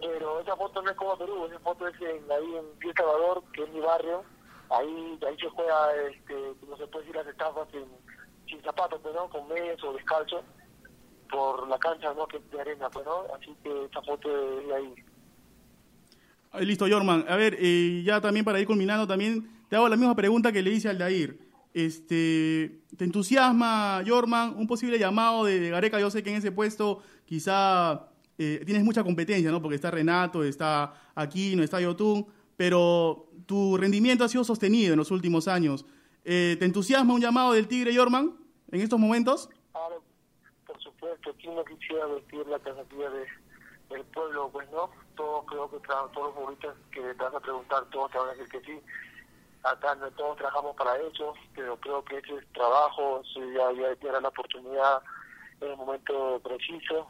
pero 0.00 0.40
esa 0.40 0.56
foto 0.56 0.82
no 0.82 0.90
es 0.90 0.96
como 0.96 1.16
Perú, 1.16 1.46
esa 1.46 1.58
foto 1.60 1.86
es 1.88 1.94
en, 2.00 2.30
ahí 2.30 2.56
en 2.56 2.78
Pie 2.78 2.92
Salvador, 2.96 3.42
que 3.52 3.62
es 3.62 3.70
mi 3.70 3.80
barrio, 3.80 4.24
ahí 4.70 5.18
ahí 5.26 5.36
se 5.38 5.48
juega, 5.48 5.94
este, 6.10 6.34
no 6.68 6.76
se 6.76 6.86
puede 6.86 7.04
decir 7.04 7.16
las 7.16 7.26
estafas 7.26 7.68
sin, 7.70 7.84
sin 8.48 8.62
zapatos, 8.62 9.00
pues, 9.02 9.14
¿no? 9.14 9.28
con 9.28 9.48
medias 9.48 9.82
o 9.84 9.92
descalzo, 9.92 10.42
por 11.30 11.68
la 11.68 11.78
cancha 11.78 12.12
¿no? 12.14 12.26
que 12.26 12.38
es 12.38 12.50
de 12.50 12.60
arena, 12.60 12.88
pues, 12.90 13.04
¿no? 13.04 13.24
así 13.34 13.54
que 13.62 13.84
esa 13.84 14.02
foto 14.02 14.28
es 14.60 14.72
ahí. 14.72 14.94
Listo, 16.64 16.86
Jorman. 16.88 17.26
A 17.28 17.36
ver, 17.36 17.56
eh, 17.60 18.02
ya 18.04 18.20
también 18.20 18.44
para 18.44 18.58
ir 18.58 18.66
culminando, 18.66 19.06
también 19.06 19.64
te 19.68 19.76
hago 19.76 19.88
la 19.88 19.96
misma 19.96 20.14
pregunta 20.14 20.50
que 20.50 20.62
le 20.62 20.70
hice 20.70 20.88
al 20.88 20.98
Dair. 20.98 21.38
Este, 21.74 22.80
¿Te 22.96 23.04
entusiasma, 23.04 24.02
Jorman, 24.06 24.54
un 24.56 24.66
posible 24.66 24.98
llamado 24.98 25.44
de 25.44 25.68
Gareca? 25.68 26.00
Yo 26.00 26.10
sé 26.10 26.22
que 26.22 26.30
en 26.30 26.36
ese 26.36 26.50
puesto 26.50 27.02
quizá 27.26 28.08
eh, 28.38 28.62
tienes 28.64 28.84
mucha 28.84 29.02
competencia, 29.02 29.50
¿no? 29.50 29.60
Porque 29.60 29.74
está 29.74 29.90
Renato, 29.90 30.44
está 30.44 30.94
Aquino, 31.16 31.64
está 31.64 31.80
Yotun, 31.80 32.24
pero 32.56 33.28
tu 33.46 33.76
rendimiento 33.76 34.24
ha 34.24 34.28
sido 34.28 34.44
sostenido 34.44 34.92
en 34.92 34.98
los 34.98 35.10
últimos 35.10 35.48
años. 35.48 35.84
Eh, 36.24 36.56
¿Te 36.58 36.64
entusiasma 36.64 37.14
un 37.14 37.20
llamado 37.20 37.52
del 37.52 37.66
Tigre 37.66 37.92
Yorman 37.92 38.36
en 38.70 38.80
estos 38.80 38.98
momentos? 38.98 39.50
Claro, 39.72 40.02
por 40.66 40.80
supuesto, 40.80 41.34
¿quién 41.40 41.54
no 41.56 41.64
quisiera 41.64 42.06
vestir 42.06 42.46
la 42.46 42.58
casatilla 42.60 43.10
de, 43.10 43.26
del 43.90 44.04
pueblo? 44.04 44.50
Pues 44.52 44.70
no, 44.70 44.90
todos 45.16 45.44
creo 45.46 45.70
que 45.70 45.78
todos 45.88 46.12
los 46.14 46.34
futbolistas 46.34 46.76
que 46.92 47.00
te 47.00 47.14
vas 47.14 47.34
a 47.34 47.40
preguntar, 47.40 47.84
todos 47.90 48.10
te 48.12 48.18
van 48.18 48.28
a 48.28 48.32
decir 48.32 48.48
que 48.48 48.60
sí. 48.60 48.80
Acá 49.64 49.96
no, 49.96 50.08
todos 50.12 50.36
trabajamos 50.36 50.76
para 50.76 50.96
eso, 50.96 51.34
pero 51.56 51.76
creo 51.78 52.04
que 52.04 52.18
ese 52.18 52.36
es 52.36 52.46
trabajo, 52.52 53.22
si 53.34 53.40
ya, 53.52 53.72
ya 53.72 54.08
era 54.08 54.20
la 54.20 54.28
oportunidad 54.28 55.02
en 55.60 55.70
el 55.70 55.76
momento 55.76 56.40
preciso, 56.44 57.08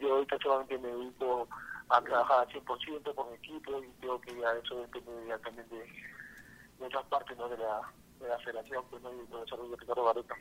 yo 0.00 0.14
ahorita 0.14 0.38
solamente 0.42 0.78
me 0.78 0.88
dedico 0.88 1.48
a 1.88 2.00
trabajar 2.02 2.40
al 2.40 2.48
100% 2.48 3.14
con 3.14 3.34
equipo 3.34 3.82
y 3.82 3.88
creo 4.00 4.20
que 4.20 4.32
ya 4.32 4.52
eso 4.62 4.80
depende 4.80 5.10
también 5.44 5.68
de, 5.68 6.84
otras 6.84 7.04
partes 7.06 7.36
¿no? 7.36 7.48
de, 7.48 7.56
la, 7.58 7.80
de 8.20 8.28
la 8.28 8.38
federación 8.38 8.84
pues, 8.90 9.02
¿no? 9.02 9.12
y 9.12 9.16
del 9.16 9.40
desarrollo 9.44 9.70
de 9.70 9.76
Ricardo 9.76 10.04
Gareca. 10.04 10.36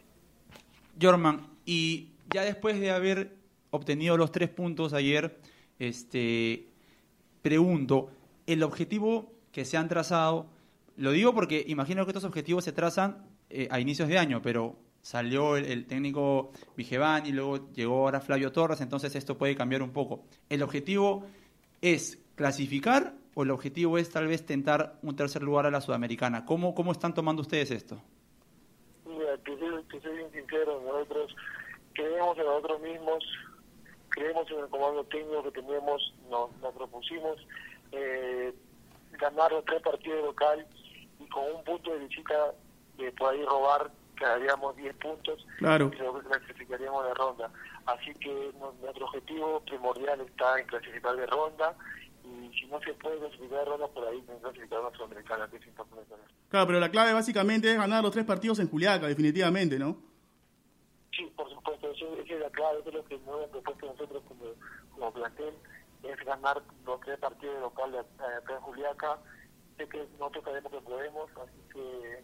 Jorman, 1.02 1.48
y 1.66 2.12
ya 2.34 2.44
después 2.44 2.80
de 2.80 2.92
haber 2.92 3.36
obtenido 3.70 4.18
los 4.18 4.32
tres 4.32 4.50
puntos 4.50 4.94
ayer, 4.94 5.40
este, 5.80 6.68
pregunto, 7.42 8.10
el 8.46 8.64
objetivo 8.64 9.32
que 9.52 9.66
se 9.66 9.78
han 9.78 9.88
trazado, 9.88 10.48
lo 10.96 11.12
digo 11.12 11.34
porque 11.34 11.64
imagino 11.68 12.06
que 12.06 12.12
estos 12.12 12.24
objetivos 12.24 12.64
se 12.64 12.72
trazan 12.72 13.28
eh, 13.50 13.68
a 13.72 13.80
inicios 13.80 14.08
de 14.08 14.18
año, 14.18 14.42
pero 14.42 14.76
salió 15.08 15.56
el, 15.56 15.86
técnico 15.86 16.52
Vigevani, 16.76 17.32
luego 17.32 17.72
llegó 17.72 18.00
ahora 18.00 18.20
Flavio 18.20 18.52
Torres, 18.52 18.82
entonces 18.82 19.16
esto 19.16 19.38
puede 19.38 19.56
cambiar 19.56 19.82
un 19.82 19.94
poco. 19.94 20.26
¿El 20.50 20.62
objetivo 20.62 21.24
es 21.82 22.20
clasificar 22.36 23.14
o 23.34 23.44
el 23.44 23.52
objetivo 23.52 23.98
es 23.98 24.10
tal 24.10 24.28
vez 24.28 24.46
tentar 24.46 25.00
un 25.04 25.16
tercer 25.16 25.44
lugar 25.44 25.66
a 25.66 25.72
la 25.72 25.80
Sudamericana? 25.80 26.44
¿Cómo, 26.44 26.76
cómo 26.76 26.92
están 26.92 27.14
tomando 27.14 27.42
ustedes 27.42 27.72
esto? 27.72 28.02
Mira, 29.06 29.38
te 29.38 29.56
soy, 30.02 30.18
bien 30.18 30.30
sincero, 30.34 30.82
nosotros 30.86 31.34
creemos 31.94 32.38
en 32.38 32.44
nosotros 32.44 32.82
mismos, 32.82 33.24
creemos 34.10 34.52
en 34.52 34.60
el 34.60 34.68
comando 34.68 35.06
técnico 35.06 35.42
que 35.42 35.52
tenemos, 35.52 36.14
nos, 36.30 36.50
propusimos 36.76 37.38
eh, 37.94 38.54
ganar 39.14 39.54
los 39.54 39.64
tres 39.64 39.82
partidos 39.82 40.26
locales 40.26 40.68
y 41.18 41.26
con 41.30 41.46
un 41.56 41.64
punto 41.64 41.94
de 41.94 42.00
visita 42.00 42.54
de 42.98 43.10
poder 43.14 43.46
robar 43.46 43.90
quedaríamos 44.18 44.76
10 44.76 44.96
puntos 44.96 45.46
claro. 45.58 45.88
y 45.88 45.92
que 45.92 46.28
clasificaríamos 46.28 47.06
de 47.06 47.14
ronda. 47.14 47.52
Así 47.86 48.14
que 48.16 48.52
nuestro 48.82 49.06
objetivo 49.06 49.62
primordial 49.62 50.22
está 50.22 50.60
en 50.60 50.68
clasificar 50.68 51.16
de 51.16 51.26
ronda 51.28 51.76
y 52.24 52.52
si 52.60 52.66
no 52.66 52.80
se 52.82 52.94
puede 52.96 53.20
clasificar 53.20 53.60
de 53.60 53.66
ronda, 53.66 53.88
por 53.88 54.08
ahí 54.08 54.24
en 54.28 54.40
clasificar 54.40 54.80
a 54.80 54.98
Sudamericana, 54.98 55.48
que 55.50 55.58
es 55.58 55.68
importante 55.68 56.16
Claro, 56.50 56.68
pero 56.68 56.80
la 56.80 56.92
clave 56.92 57.14
básicamente 57.14 57.72
es 57.72 57.78
ganar 57.78 58.04
los 58.04 58.12
tres 58.12 58.26
partidos 58.26 58.60
en 58.60 58.70
Juliaca, 58.70 59.08
definitivamente, 59.08 59.80
¿no? 59.80 59.98
Sí, 61.16 61.32
por 61.36 61.50
supuesto, 61.50 61.92
esa 61.92 62.06
es 62.34 62.40
la 62.40 62.50
clave, 62.50 62.80
eso 62.80 62.90
es 62.90 62.96
lo 62.96 63.06
que 63.06 63.18
nos 63.20 63.38
hemos 63.38 63.50
propuesto 63.50 63.86
nosotros 63.88 64.24
como, 64.28 64.46
como 64.94 65.14
plantel, 65.14 65.54
es 66.04 66.26
ganar 66.26 66.62
los 66.86 67.00
tres 67.02 67.18
partidos 67.20 67.60
locales 67.60 68.06
acá 68.20 68.54
en 68.54 68.62
Juliaca. 68.62 69.18
Sé 69.78 69.88
que 69.90 70.08
nosotros 70.20 70.44
sabemos 70.44 70.72
que 70.72 70.82
podemos, 70.82 71.30
así 71.32 71.74
que 71.74 72.24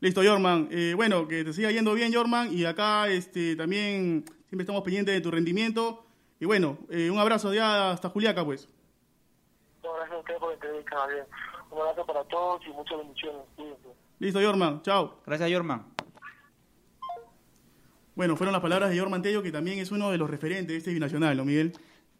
Listo, 0.00 0.22
Jorman. 0.24 0.68
Eh, 0.70 0.94
bueno, 0.96 1.28
que 1.28 1.44
te 1.44 1.52
siga 1.52 1.70
yendo 1.70 1.92
bien, 1.92 2.12
Jorman. 2.12 2.52
Y 2.52 2.64
acá 2.64 3.08
este, 3.08 3.54
también 3.54 4.24
siempre 4.48 4.62
estamos 4.62 4.82
pendientes 4.82 5.14
de 5.14 5.20
tu 5.20 5.30
rendimiento. 5.30 6.04
Y 6.38 6.46
bueno, 6.46 6.78
eh, 6.88 7.10
un 7.10 7.18
abrazo 7.18 7.52
ya 7.52 7.90
hasta 7.90 8.08
Juliaca, 8.08 8.44
pues. 8.44 8.68
No, 9.82 9.92
gracias 9.94 10.16
a 10.16 10.20
usted 10.20 10.38
por 10.38 10.48
la 10.48 10.54
entrevista, 10.54 11.06
bien. 11.06 11.24
Un 11.70 11.80
abrazo 11.80 12.06
para 12.06 12.24
todos 12.24 12.62
y 12.66 12.70
muchas 12.70 12.98
bendiciones. 12.98 13.42
Listo, 14.18 14.40
Yorman. 14.40 14.82
Chao. 14.82 15.20
Gracias, 15.26 15.50
Yorman. 15.50 15.86
Bueno, 18.14 18.36
fueron 18.36 18.52
las 18.52 18.62
palabras 18.62 18.90
de 18.90 18.96
Yorman 18.96 19.22
Tello, 19.22 19.42
que 19.42 19.52
también 19.52 19.78
es 19.78 19.90
uno 19.92 20.10
de 20.10 20.18
los 20.18 20.28
referentes 20.28 20.68
de 20.68 20.76
este 20.76 20.92
binacional, 20.92 21.36
¿no, 21.36 21.44
Miguel? 21.44 21.72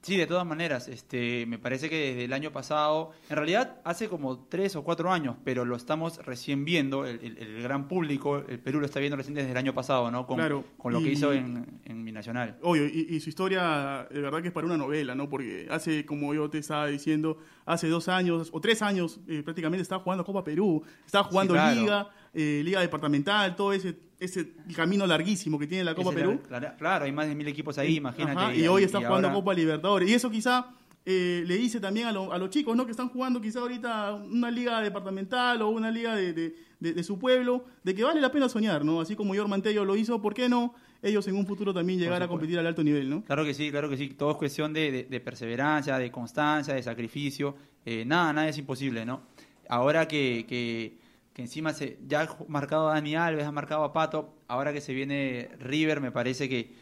Sí, 0.03 0.17
de 0.17 0.27
todas 0.27 0.47
maneras, 0.47 0.89
este, 0.89 1.45
me 1.47 1.59
parece 1.59 1.91
que 1.91 1.97
desde 1.97 2.25
el 2.25 2.33
año 2.33 2.51
pasado, 2.53 3.11
en 3.29 3.37
realidad 3.37 3.81
hace 3.85 4.09
como 4.09 4.39
tres 4.49 4.75
o 4.75 4.83
cuatro 4.83 5.13
años, 5.13 5.37
pero 5.45 5.67
lo 5.67 5.77
estamos 5.77 6.25
recién 6.25 6.65
viendo, 6.65 7.05
el, 7.05 7.21
el- 7.23 7.37
el 7.37 7.63
gran 7.63 7.87
público, 7.87 8.39
el 8.39 8.59
Perú 8.61 8.81
lo 8.81 8.87
está 8.87 8.99
viendo 8.99 9.17
recién 9.19 9.35
desde 9.35 9.51
el 9.51 9.57
año 9.59 9.75
pasado, 9.75 10.11
¿no? 10.11 10.27
Con, 10.27 10.39
Claro, 10.39 10.65
con 10.79 10.95
lo 10.95 11.01
que 11.03 11.11
hizo 11.13 11.35
en, 11.35 11.81
en 11.85 12.03
Binacional. 12.03 12.57
Obvio, 12.63 12.87
y, 12.87 13.09
y 13.11 13.21
su 13.21 13.29
historia, 13.29 14.09
de 14.11 14.21
verdad 14.23 14.41
que 14.41 14.49
es 14.49 14.55
para 14.55 14.67
una 14.67 14.79
novela, 14.79 15.15
¿no? 15.15 15.29
Porque 15.29 15.67
hace, 15.71 16.07
como 16.07 16.33
yo 16.33 16.49
te 16.49 16.57
estaba 16.59 16.87
diciendo, 16.87 17.37
hace 17.67 17.89
dos 17.89 18.09
años 18.09 18.49
o 18.55 18.61
tres 18.63 18.81
años 18.81 19.21
eh, 19.29 19.43
prácticamente 19.45 19.83
estaba 19.83 20.03
jugando 20.03 20.25
Copa 20.25 20.43
Perú, 20.43 20.83
estaba 21.05 21.25
jugando 21.25 21.53
claro. 21.53 21.79
Liga, 21.79 22.09
eh, 22.35 22.63
Liga 22.65 22.81
Departamental, 22.81 23.57
todo 23.57 23.73
ese, 23.73 23.97
ese 24.19 24.53
camino 24.75 25.07
larguísimo 25.07 25.59
que 25.59 25.67
tiene 25.67 25.85
la 25.85 25.95
Copa 25.95 26.11
Ese 26.11 26.19
Perú. 26.21 26.41
Claro, 26.79 27.05
hay 27.05 27.13
más 27.13 27.27
de 27.29 27.35
mil 27.35 27.49
equipos 27.49 27.77
ahí, 27.79 27.97
imagínate. 27.97 28.33
Ajá, 28.41 28.55
y, 28.55 28.67
hoy 28.69 28.85
está 28.85 28.99
jugando 28.99 29.29
ahora- 29.29 29.41
Copa 29.41 29.55
Libertadores. 29.55 30.09
Y 30.09 30.15
eso 30.15 30.31
quizá 30.31 30.67
eh, 31.07 31.43
le 31.47 31.57
dice 31.57 31.81
también 31.81 32.07
a, 32.09 32.13
lo- 32.13 32.33
a 32.33 32.39
los 32.39 32.51
chicos, 32.51 32.77
¿no? 32.77 32.85
Que 32.85 32.91
están 32.91 33.09
jugando 33.09 33.41
quizá 33.41 33.61
ahorita 33.61 34.13
una 34.15 34.51
liga 34.51 34.81
departamental 34.83 35.63
o 35.63 35.69
una 35.71 35.91
liga 35.91 36.15
de, 36.15 36.33
de- 36.35 36.55
de- 36.79 36.93
de 36.93 37.03
su 37.03 37.19
pueblo, 37.19 37.65
de 37.83 37.95
que 37.95 38.05
vale 38.05 38.21
la 38.21 38.31
pena 38.31 38.49
soñar, 38.49 38.85
¿no? 38.85 39.01
Así 39.01 39.17
como 39.17 39.35
Yorman 39.35 39.63
Tello 39.63 39.85
lo 39.85 39.97
hizo, 39.97 40.21
¿por 40.21 40.35
qué 40.35 40.49
no? 40.49 40.75
Ellos 41.03 41.27
en 41.29 41.37
un 41.37 41.47
futuro 41.47 41.73
también 41.73 41.99
llegar 41.99 42.23
a 42.23 42.29
competir 42.29 42.59
al 42.59 42.67
alto 42.67 42.85
nivel, 42.85 43.09
¿no? 43.09 43.25
Claro 43.25 43.45
que 43.47 43.55
sí, 43.55 43.71
claro 43.71 43.89
que 43.89 43.97
sí. 43.97 44.11
Todo 44.11 44.33
es 44.33 44.37
cuestión 44.37 44.75
de, 44.75 44.93
de- 44.93 45.05
de 45.05 45.21
perseverancia, 45.21 45.97
de 45.99 46.11
constancia, 46.11 46.75
de 46.75 46.83
sacrificio. 46.83 47.57
Eh, 47.87 48.05
nada, 48.07 48.35
nada 48.35 48.49
es 48.49 48.59
imposible, 48.59 49.07
¿no? 49.07 49.23
Ahora 49.71 50.07
que, 50.07 50.45
que, 50.47 50.99
que 51.35 51.43
encima 51.43 51.73
se, 51.73 51.99
ya 52.07 52.23
ha 52.23 52.37
marcado 52.49 52.89
a 52.89 52.95
Dani 52.95 53.17
Alves, 53.17 53.47
ha 53.47 53.53
marcado 53.53 53.85
a 53.85 53.93
Pato, 53.93 54.35
ahora 54.49 54.73
que 54.73 54.81
se 54.81 54.95
viene 54.95 55.51
River, 55.61 56.01
me 56.01 56.13
parece 56.13 56.49
que, 56.49 56.75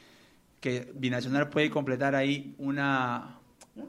que 0.61 0.91
Binacional 0.95 1.49
puede 1.51 1.71
completar 1.71 2.15
ahí 2.15 2.55
una, 2.59 3.39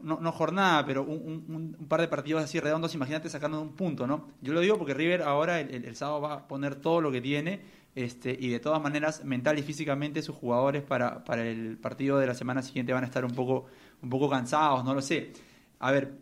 no, 0.03 0.19
no 0.19 0.31
jornada, 0.31 0.85
pero 0.85 1.03
un, 1.03 1.45
un- 1.79 1.87
par 1.87 2.01
de 2.01 2.07
partidos 2.07 2.43
así 2.43 2.59
redondos, 2.59 2.93
imagínate 2.95 3.29
sacando 3.29 3.61
un 3.61 3.73
punto, 3.73 4.05
¿no? 4.07 4.27
Yo 4.41 4.53
lo 4.53 4.59
digo 4.61 4.77
porque 4.77 4.93
River 4.93 5.23
ahora 5.23 5.59
el, 5.61 5.73
el- 5.73 5.85
el 5.85 5.95
sábado 5.95 6.21
va 6.21 6.33
a 6.33 6.47
poner 6.47 6.75
todo 6.75 7.01
lo 7.01 7.11
que 7.11 7.21
tiene 7.21 7.61
este, 7.95 8.37
y 8.39 8.49
de 8.49 8.59
todas 8.59 8.81
maneras 8.81 9.23
mental 9.25 9.57
y 9.59 9.63
físicamente 9.63 10.21
sus 10.21 10.35
jugadores 10.35 10.83
para, 10.83 11.23
para 11.23 11.43
el 11.47 11.77
partido 11.77 12.19
de 12.19 12.27
la 12.27 12.35
semana 12.35 12.61
siguiente 12.61 12.93
van 12.93 13.03
a 13.03 13.07
estar 13.07 13.25
un 13.25 13.31
poco, 13.33 13.65
un 14.01 14.09
poco 14.09 14.29
cansados, 14.29 14.83
no 14.85 14.93
lo 14.93 15.01
sé. 15.01 15.33
A 15.79 15.91
ver, 15.91 16.13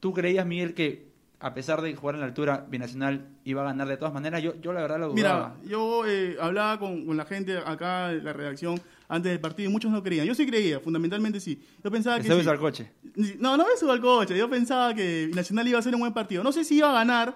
¿tú 0.00 0.12
creías, 0.14 0.46
Miguel, 0.46 0.74
que 0.74 1.09
a 1.42 1.54
pesar 1.54 1.80
de 1.80 1.94
jugar 1.96 2.14
en 2.16 2.20
la 2.20 2.26
altura, 2.26 2.66
Binacional 2.68 3.26
iba 3.44 3.62
a 3.62 3.64
ganar 3.64 3.88
de 3.88 3.96
todas 3.96 4.12
maneras? 4.12 4.42
Yo, 4.42 4.54
yo 4.60 4.72
la 4.74 4.82
verdad 4.82 4.98
lo 5.00 5.08
dudaba. 5.08 5.54
Mira, 5.60 5.70
yo 5.70 6.04
eh, 6.06 6.36
hablaba 6.40 6.78
con, 6.78 7.06
con 7.06 7.16
la 7.16 7.24
gente 7.24 7.56
acá 7.56 8.12
la 8.12 8.32
redacción 8.34 8.78
antes 9.08 9.32
del 9.32 9.40
partido 9.40 9.68
y 9.70 9.72
muchos 9.72 9.90
no 9.90 10.02
creían. 10.02 10.26
Yo 10.26 10.34
sí 10.34 10.46
creía, 10.46 10.80
fundamentalmente 10.80 11.40
sí. 11.40 11.60
Yo 11.82 11.90
pensaba 11.90 12.18
que 12.20 12.28
subes 12.28 12.44
sí. 12.44 12.48
al 12.50 12.58
coche. 12.58 12.90
No, 13.38 13.56
no 13.56 13.64
me 13.64 13.76
subo 13.78 13.92
al 13.92 14.00
coche. 14.00 14.36
Yo 14.36 14.48
pensaba 14.50 14.94
que 14.94 15.30
Nacional 15.34 15.66
iba 15.66 15.78
a 15.78 15.82
ser 15.82 15.94
un 15.94 16.00
buen 16.00 16.12
partido. 16.12 16.44
No 16.44 16.52
sé 16.52 16.62
si 16.62 16.76
iba 16.76 16.90
a 16.90 16.92
ganar, 16.94 17.34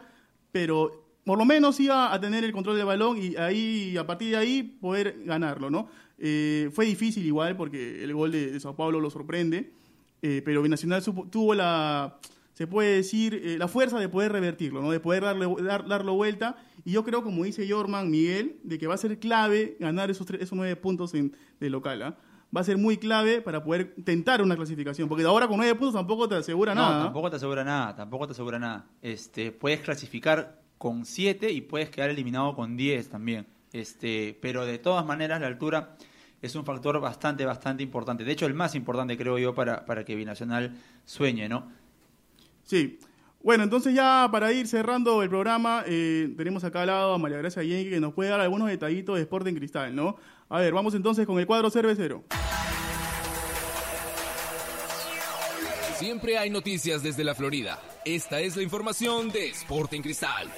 pero 0.52 1.02
por 1.24 1.38
lo 1.38 1.44
menos 1.46 1.80
iba 1.80 2.12
a 2.12 2.20
tener 2.20 2.44
el 2.44 2.52
control 2.52 2.76
del 2.76 2.84
balón 2.86 3.16
y 3.16 3.34
ahí, 3.36 3.96
a 3.96 4.06
partir 4.06 4.30
de 4.32 4.36
ahí, 4.36 4.62
poder 4.62 5.16
ganarlo, 5.24 5.70
¿no? 5.70 5.88
Eh, 6.18 6.68
fue 6.74 6.84
difícil 6.84 7.24
igual 7.24 7.56
porque 7.56 8.04
el 8.04 8.12
gol 8.12 8.30
de, 8.30 8.50
de 8.52 8.60
Sao 8.60 8.76
Paulo 8.76 9.00
lo 9.00 9.08
sorprende, 9.10 9.72
eh, 10.22 10.42
pero 10.44 10.60
Binacional 10.62 11.02
supo- 11.02 11.28
tuvo 11.30 11.54
la, 11.54 12.18
se 12.54 12.66
puede 12.66 12.94
decir, 12.96 13.34
eh, 13.34 13.58
la 13.58 13.68
fuerza 13.68 13.98
de 14.00 14.08
poder 14.08 14.32
revertirlo, 14.32 14.80
¿no? 14.80 14.90
De 14.90 15.00
poder 15.00 15.22
darle, 15.24 15.46
dar, 15.62 15.86
darlo 15.86 16.14
vuelta. 16.14 16.56
Y 16.84 16.92
yo 16.92 17.04
creo, 17.04 17.22
como 17.22 17.44
dice 17.44 17.68
Jorman 17.68 18.10
Miguel, 18.10 18.56
de 18.62 18.78
que 18.78 18.86
va 18.86 18.94
a 18.94 18.98
ser 18.98 19.18
clave 19.18 19.76
ganar 19.78 20.10
esos, 20.10 20.26
tres- 20.26 20.40
esos 20.40 20.56
nueve 20.56 20.74
puntos 20.76 21.12
en, 21.14 21.36
de 21.60 21.68
local, 21.70 22.02
¿ah? 22.02 22.16
Va 22.56 22.60
a 22.60 22.64
ser 22.64 22.78
muy 22.78 22.96
clave 22.98 23.40
para 23.42 23.64
poder 23.64 23.96
tentar 24.04 24.40
una 24.40 24.54
clasificación, 24.56 25.08
porque 25.08 25.24
ahora 25.24 25.48
con 25.48 25.56
nueve 25.56 25.74
puntos 25.74 25.94
tampoco 25.94 26.28
te 26.28 26.36
asegura 26.36 26.72
No, 26.74 26.82
nada. 26.82 27.00
¿ah? 27.00 27.04
tampoco 27.04 27.28
te 27.28 27.36
asegura 27.36 27.64
nada, 27.64 27.96
tampoco 27.96 28.26
te 28.28 28.32
asegura 28.32 28.58
nada. 28.60 28.86
Este, 29.02 29.50
puedes 29.50 29.80
clasificar 29.80 30.62
con 30.78 31.04
7 31.04 31.50
y 31.50 31.60
puedes 31.62 31.90
quedar 31.90 32.10
eliminado 32.10 32.54
con 32.54 32.76
10 32.76 33.08
también. 33.08 33.46
Este, 33.72 34.38
pero 34.40 34.64
de 34.64 34.78
todas 34.78 35.04
maneras 35.04 35.40
la 35.40 35.48
altura 35.48 35.96
es 36.42 36.54
un 36.54 36.64
factor 36.64 37.00
bastante, 37.00 37.44
bastante 37.44 37.82
importante. 37.82 38.22
De 38.22 38.30
hecho, 38.30 38.46
el 38.46 38.54
más 38.54 38.76
importante 38.76 39.16
creo 39.16 39.36
yo 39.38 39.52
para, 39.54 39.84
para 39.84 40.04
que 40.04 40.14
Binacional 40.14 40.76
sueñe, 41.06 41.48
¿no? 41.48 41.72
Sí. 42.64 42.98
Bueno, 43.42 43.62
entonces 43.62 43.94
ya 43.94 44.26
para 44.32 44.52
ir 44.52 44.66
cerrando 44.66 45.22
el 45.22 45.28
programa, 45.28 45.84
eh, 45.86 46.32
tenemos 46.36 46.64
acá 46.64 46.80
al 46.80 46.86
lado 46.86 47.14
a 47.14 47.18
María 47.18 47.36
Gracia 47.38 47.62
Yenque 47.62 47.90
que 47.90 48.00
nos 48.00 48.14
puede 48.14 48.30
dar 48.30 48.40
algunos 48.40 48.68
detallitos 48.68 49.16
de 49.16 49.22
Sporting 49.22 49.54
Cristal, 49.54 49.94
¿no? 49.94 50.16
A 50.48 50.60
ver, 50.60 50.72
vamos 50.72 50.94
entonces 50.94 51.26
con 51.26 51.38
el 51.38 51.46
cuadro 51.46 51.68
cervecero. 51.68 52.24
Siempre 55.98 56.38
hay 56.38 56.50
noticias 56.50 57.02
desde 57.02 57.22
la 57.22 57.34
Florida. 57.34 57.80
Esta 58.04 58.40
es 58.40 58.56
la 58.56 58.62
información 58.62 59.30
de 59.30 59.50
Sporting 59.50 60.00
Cristal. 60.00 60.48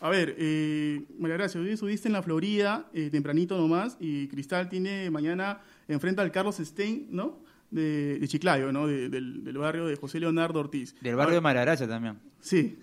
A 0.00 0.10
ver, 0.10 0.36
eh, 0.38 1.02
María 1.18 1.36
Gracia, 1.36 1.60
hoy 1.60 1.76
subiste 1.76 2.08
en 2.08 2.12
la 2.12 2.22
Florida, 2.22 2.88
eh, 2.92 3.10
tempranito 3.10 3.56
nomás, 3.56 3.96
y 3.98 4.28
Cristal 4.28 4.68
tiene 4.68 5.10
mañana, 5.10 5.60
enfrenta 5.88 6.22
al 6.22 6.30
Carlos 6.30 6.56
Stein, 6.56 7.08
¿no? 7.10 7.40
De, 7.70 8.18
de 8.18 8.28
Chiclayo, 8.28 8.72
¿no? 8.72 8.86
De- 8.86 9.08
del, 9.08 9.44
del 9.44 9.58
barrio 9.58 9.86
de 9.86 9.96
José 9.96 10.20
Leonardo 10.20 10.60
Ortiz. 10.60 10.94
Del 11.00 11.16
barrio 11.16 11.32
de 11.32 11.36
ver, 11.36 11.42
María 11.42 11.62
Gracia 11.62 11.86
también. 11.88 12.18
Sí. 12.40 12.78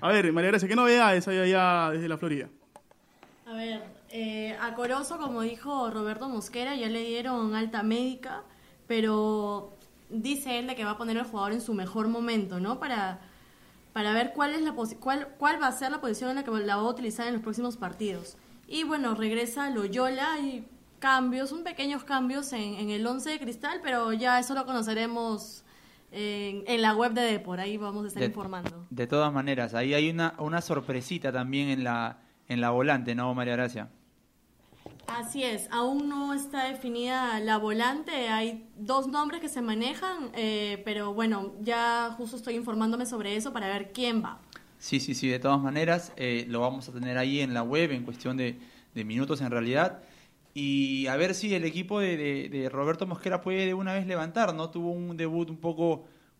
A 0.00 0.08
ver, 0.08 0.32
María 0.32 0.50
Gracia, 0.50 0.68
¿qué 0.68 0.76
novedades 0.76 1.26
hay 1.28 1.38
allá 1.38 1.90
desde 1.92 2.08
la 2.08 2.18
Florida? 2.18 2.48
A 3.46 3.54
ver, 3.54 3.82
eh, 4.10 4.56
a 4.60 4.74
Corozo, 4.74 5.18
como 5.18 5.42
dijo 5.42 5.90
Roberto 5.90 6.28
Mosquera, 6.28 6.74
ya 6.74 6.88
le 6.88 7.02
dieron 7.04 7.54
alta 7.54 7.82
médica, 7.82 8.42
pero 8.88 9.72
dice 10.10 10.58
él 10.58 10.66
de 10.66 10.74
que 10.74 10.84
va 10.84 10.92
a 10.92 10.98
poner 10.98 11.16
al 11.18 11.26
jugador 11.26 11.52
en 11.52 11.60
su 11.60 11.72
mejor 11.72 12.08
momento, 12.08 12.58
¿no? 12.58 12.80
Para, 12.80 13.20
para 13.92 14.12
ver 14.12 14.32
cuál, 14.34 14.54
es 14.54 14.62
la 14.62 14.72
cuál, 14.72 15.28
cuál 15.38 15.62
va 15.62 15.68
a 15.68 15.72
ser 15.72 15.92
la 15.92 16.00
posición 16.00 16.30
en 16.30 16.36
la 16.36 16.44
que 16.44 16.50
la 16.50 16.76
va 16.76 16.82
a 16.82 16.90
utilizar 16.90 17.28
en 17.28 17.34
los 17.34 17.42
próximos 17.42 17.76
partidos. 17.76 18.36
Y 18.66 18.82
bueno, 18.82 19.14
regresa 19.14 19.70
Loyola 19.70 20.40
y 20.40 20.66
cambios, 20.98 21.50
son 21.50 21.64
pequeños 21.64 22.04
cambios 22.04 22.52
en, 22.52 22.74
en 22.74 22.90
el 22.90 23.06
11 23.06 23.30
de 23.30 23.38
cristal, 23.40 23.80
pero 23.82 24.12
ya 24.12 24.38
eso 24.38 24.54
lo 24.54 24.64
conoceremos 24.66 25.64
en, 26.12 26.64
en 26.66 26.82
la 26.82 26.94
web 26.94 27.12
de 27.12 27.22
Depor, 27.22 27.60
ahí 27.60 27.76
vamos 27.76 28.04
a 28.04 28.08
estar 28.08 28.22
De- 28.22 28.28
informando. 28.28 28.86
De 28.90 29.06
todas 29.06 29.32
maneras, 29.32 29.74
ahí 29.74 29.94
hay 29.94 30.10
una, 30.10 30.34
una 30.38 30.60
sorpresita 30.60 31.32
también 31.32 31.68
en 31.68 31.84
la, 31.84 32.18
en 32.48 32.60
la 32.60 32.70
volante, 32.70 33.14
¿no, 33.14 33.34
María 33.34 33.54
Gracia? 33.56 33.90
Así 35.06 35.44
es, 35.44 35.68
aún 35.70 36.08
no 36.08 36.34
está 36.34 36.64
definida 36.64 37.38
la 37.40 37.58
volante, 37.58 38.28
hay 38.28 38.68
dos 38.76 39.06
nombres 39.06 39.40
que 39.40 39.48
se 39.48 39.62
manejan, 39.62 40.30
eh, 40.34 40.82
pero 40.84 41.14
bueno, 41.14 41.52
ya 41.60 42.12
justo 42.16 42.36
estoy 42.36 42.56
informándome 42.56 43.06
sobre 43.06 43.36
eso 43.36 43.52
para 43.52 43.68
ver 43.68 43.92
quién 43.92 44.22
va. 44.24 44.40
Sí, 44.78 45.00
sí, 45.00 45.14
sí, 45.14 45.28
de 45.28 45.38
todas 45.38 45.60
maneras, 45.60 46.12
eh, 46.16 46.44
lo 46.48 46.60
vamos 46.60 46.88
a 46.88 46.92
tener 46.92 47.16
ahí 47.18 47.40
en 47.40 47.54
la 47.54 47.62
web 47.62 47.92
en 47.92 48.04
cuestión 48.04 48.36
de, 48.36 48.58
de 48.94 49.04
minutos 49.04 49.40
en 49.40 49.50
realidad. 49.50 50.02
Y 50.58 51.06
a 51.08 51.16
ver 51.16 51.34
si 51.34 51.54
el 51.54 51.64
equipo 51.64 52.00
de, 52.00 52.16
de- 52.48 52.68
Roberto 52.70 53.06
Mosquera 53.06 53.42
puede 53.42 53.66
de 53.66 53.74
una 53.74 53.92
vez 53.92 54.06
levantar, 54.06 54.54
¿no? 54.54 54.70
Tuvo 54.70 54.90
un 54.90 55.14
debut 55.16 55.50
un 55.50 55.58
poco, 55.58 55.92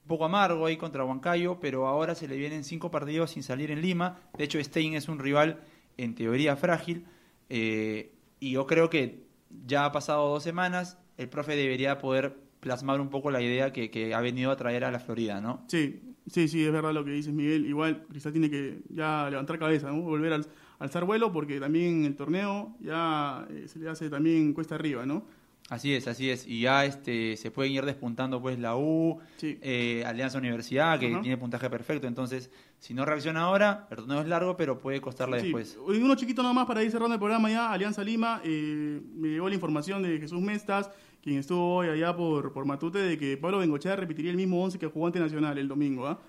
un 0.03 0.09
poco 0.09 0.25
amargo 0.25 0.65
ahí 0.65 0.79
contra 0.79 1.05
Huancayo, 1.05 1.61
pero 1.61 1.87
ahora 1.87 2.15
se 2.15 2.27
le 2.27 2.37
vienen 2.37 2.65
cinco 2.65 2.91
partidos 2.91 3.33
sin 3.33 3.43
salir 3.43 3.71
en 3.71 3.83
Lima. 3.83 4.19
De 4.39 4.45
hecho, 4.45 4.59
Stein 4.63 4.95
es 4.95 5.09
un 5.09 5.19
rival 5.19 5.61
en 5.99 6.15
teoría 6.15 6.57
frágil. 6.57 7.05
eh, 7.51 8.13
y 8.41 8.53
yo 8.53 8.67
creo 8.67 8.89
que 8.91 9.25
ya 9.67 9.85
ha 9.87 9.93
pasado 9.93 10.29
dos 10.29 10.43
semanas, 10.43 10.99
el 11.19 11.29
profe 11.29 11.55
debería 11.57 11.99
poder 11.99 12.37
plasmar 12.61 13.01
un 13.01 13.09
poco 13.11 13.31
la 13.31 13.41
idea 13.43 13.73
que, 13.73 13.91
que 13.91 14.15
ha 14.15 14.21
venido 14.21 14.51
a 14.51 14.57
traer 14.57 14.85
a 14.85 14.91
la 14.91 14.99
Florida, 15.01 15.41
¿no? 15.43 15.65
Sí, 15.69 16.01
sí, 16.27 16.49
sí, 16.49 16.65
es 16.65 16.73
verdad 16.73 16.93
lo 16.95 17.05
que 17.05 17.11
dices, 17.13 17.33
Miguel. 17.35 17.67
Igual 17.67 18.05
Cristal 18.09 18.33
tiene 18.33 18.51
que 18.51 18.79
ya 18.91 19.29
levantar 19.31 19.59
cabeza, 19.59 19.89
¿no? 19.89 20.01
Volver 20.03 20.33
al 20.33 20.47
alzar 20.79 21.05
vuelo 21.05 21.33
porque 21.33 21.59
también 21.61 22.05
el 22.05 22.17
torneo 22.17 22.75
ya 22.81 23.47
eh, 23.51 23.67
se 23.69 23.79
le 23.79 23.89
hace 23.89 24.09
también 24.11 24.53
cuesta 24.53 24.75
arriba, 24.75 25.07
¿no? 25.07 25.25
Así 25.69 25.93
es, 25.95 26.07
así 26.07 26.31
es. 26.31 26.47
Y 26.47 26.61
ya 26.61 26.85
este 26.85 27.37
se 27.37 27.51
pueden 27.51 27.73
ir 27.73 27.85
despuntando 27.85 28.41
pues 28.41 28.57
la 28.59 28.77
U, 28.77 29.19
Sí. 29.37 29.59
eh, 29.63 30.05
Alianza 30.07 30.39
Universidad, 30.39 31.01
que 31.01 31.09
tiene 31.23 31.37
puntaje 31.37 31.69
perfecto. 31.69 32.07
Entonces, 32.07 32.51
si 32.79 32.95
no 32.95 33.05
reacciona 33.05 33.41
ahora, 33.43 33.89
el 33.91 33.97
torneo 33.97 34.21
es 34.21 34.29
largo, 34.29 34.57
pero 34.57 34.79
puede 34.79 35.01
costarle 35.01 35.41
Sí, 35.41 35.47
después. 35.47 35.77
Uno 35.85 36.15
chiquito 36.15 36.43
nada 36.43 36.55
más 36.55 36.67
para 36.67 36.85
ir 36.85 36.91
cerrando 36.93 37.15
el 37.15 37.19
programa 37.19 37.51
ya, 37.51 37.73
Alianza 37.73 38.05
Lima, 38.05 38.41
eh, 38.45 39.01
me 39.17 39.27
llegó 39.29 39.49
la 39.49 39.57
información 39.57 40.05
de 40.05 40.21
Jesús 40.21 40.41
Mestas, 40.41 40.89
quien 41.21 41.39
estuvo 41.39 41.75
hoy 41.79 41.89
allá 41.89 42.15
por, 42.15 42.53
por 42.53 42.65
Matute, 42.65 43.01
de 43.01 43.19
que 43.19 43.37
Pablo 43.37 43.59
Bengochea 43.59 43.97
repetiría 43.97 44.31
el 44.31 44.37
mismo 44.37 44.63
11 44.63 44.79
que 44.79 44.87
jugó 44.87 45.09
ante 45.09 45.19
Nacional 45.19 45.59
el 45.59 45.67
domingo, 45.67 46.07
¿ah? 46.07 46.21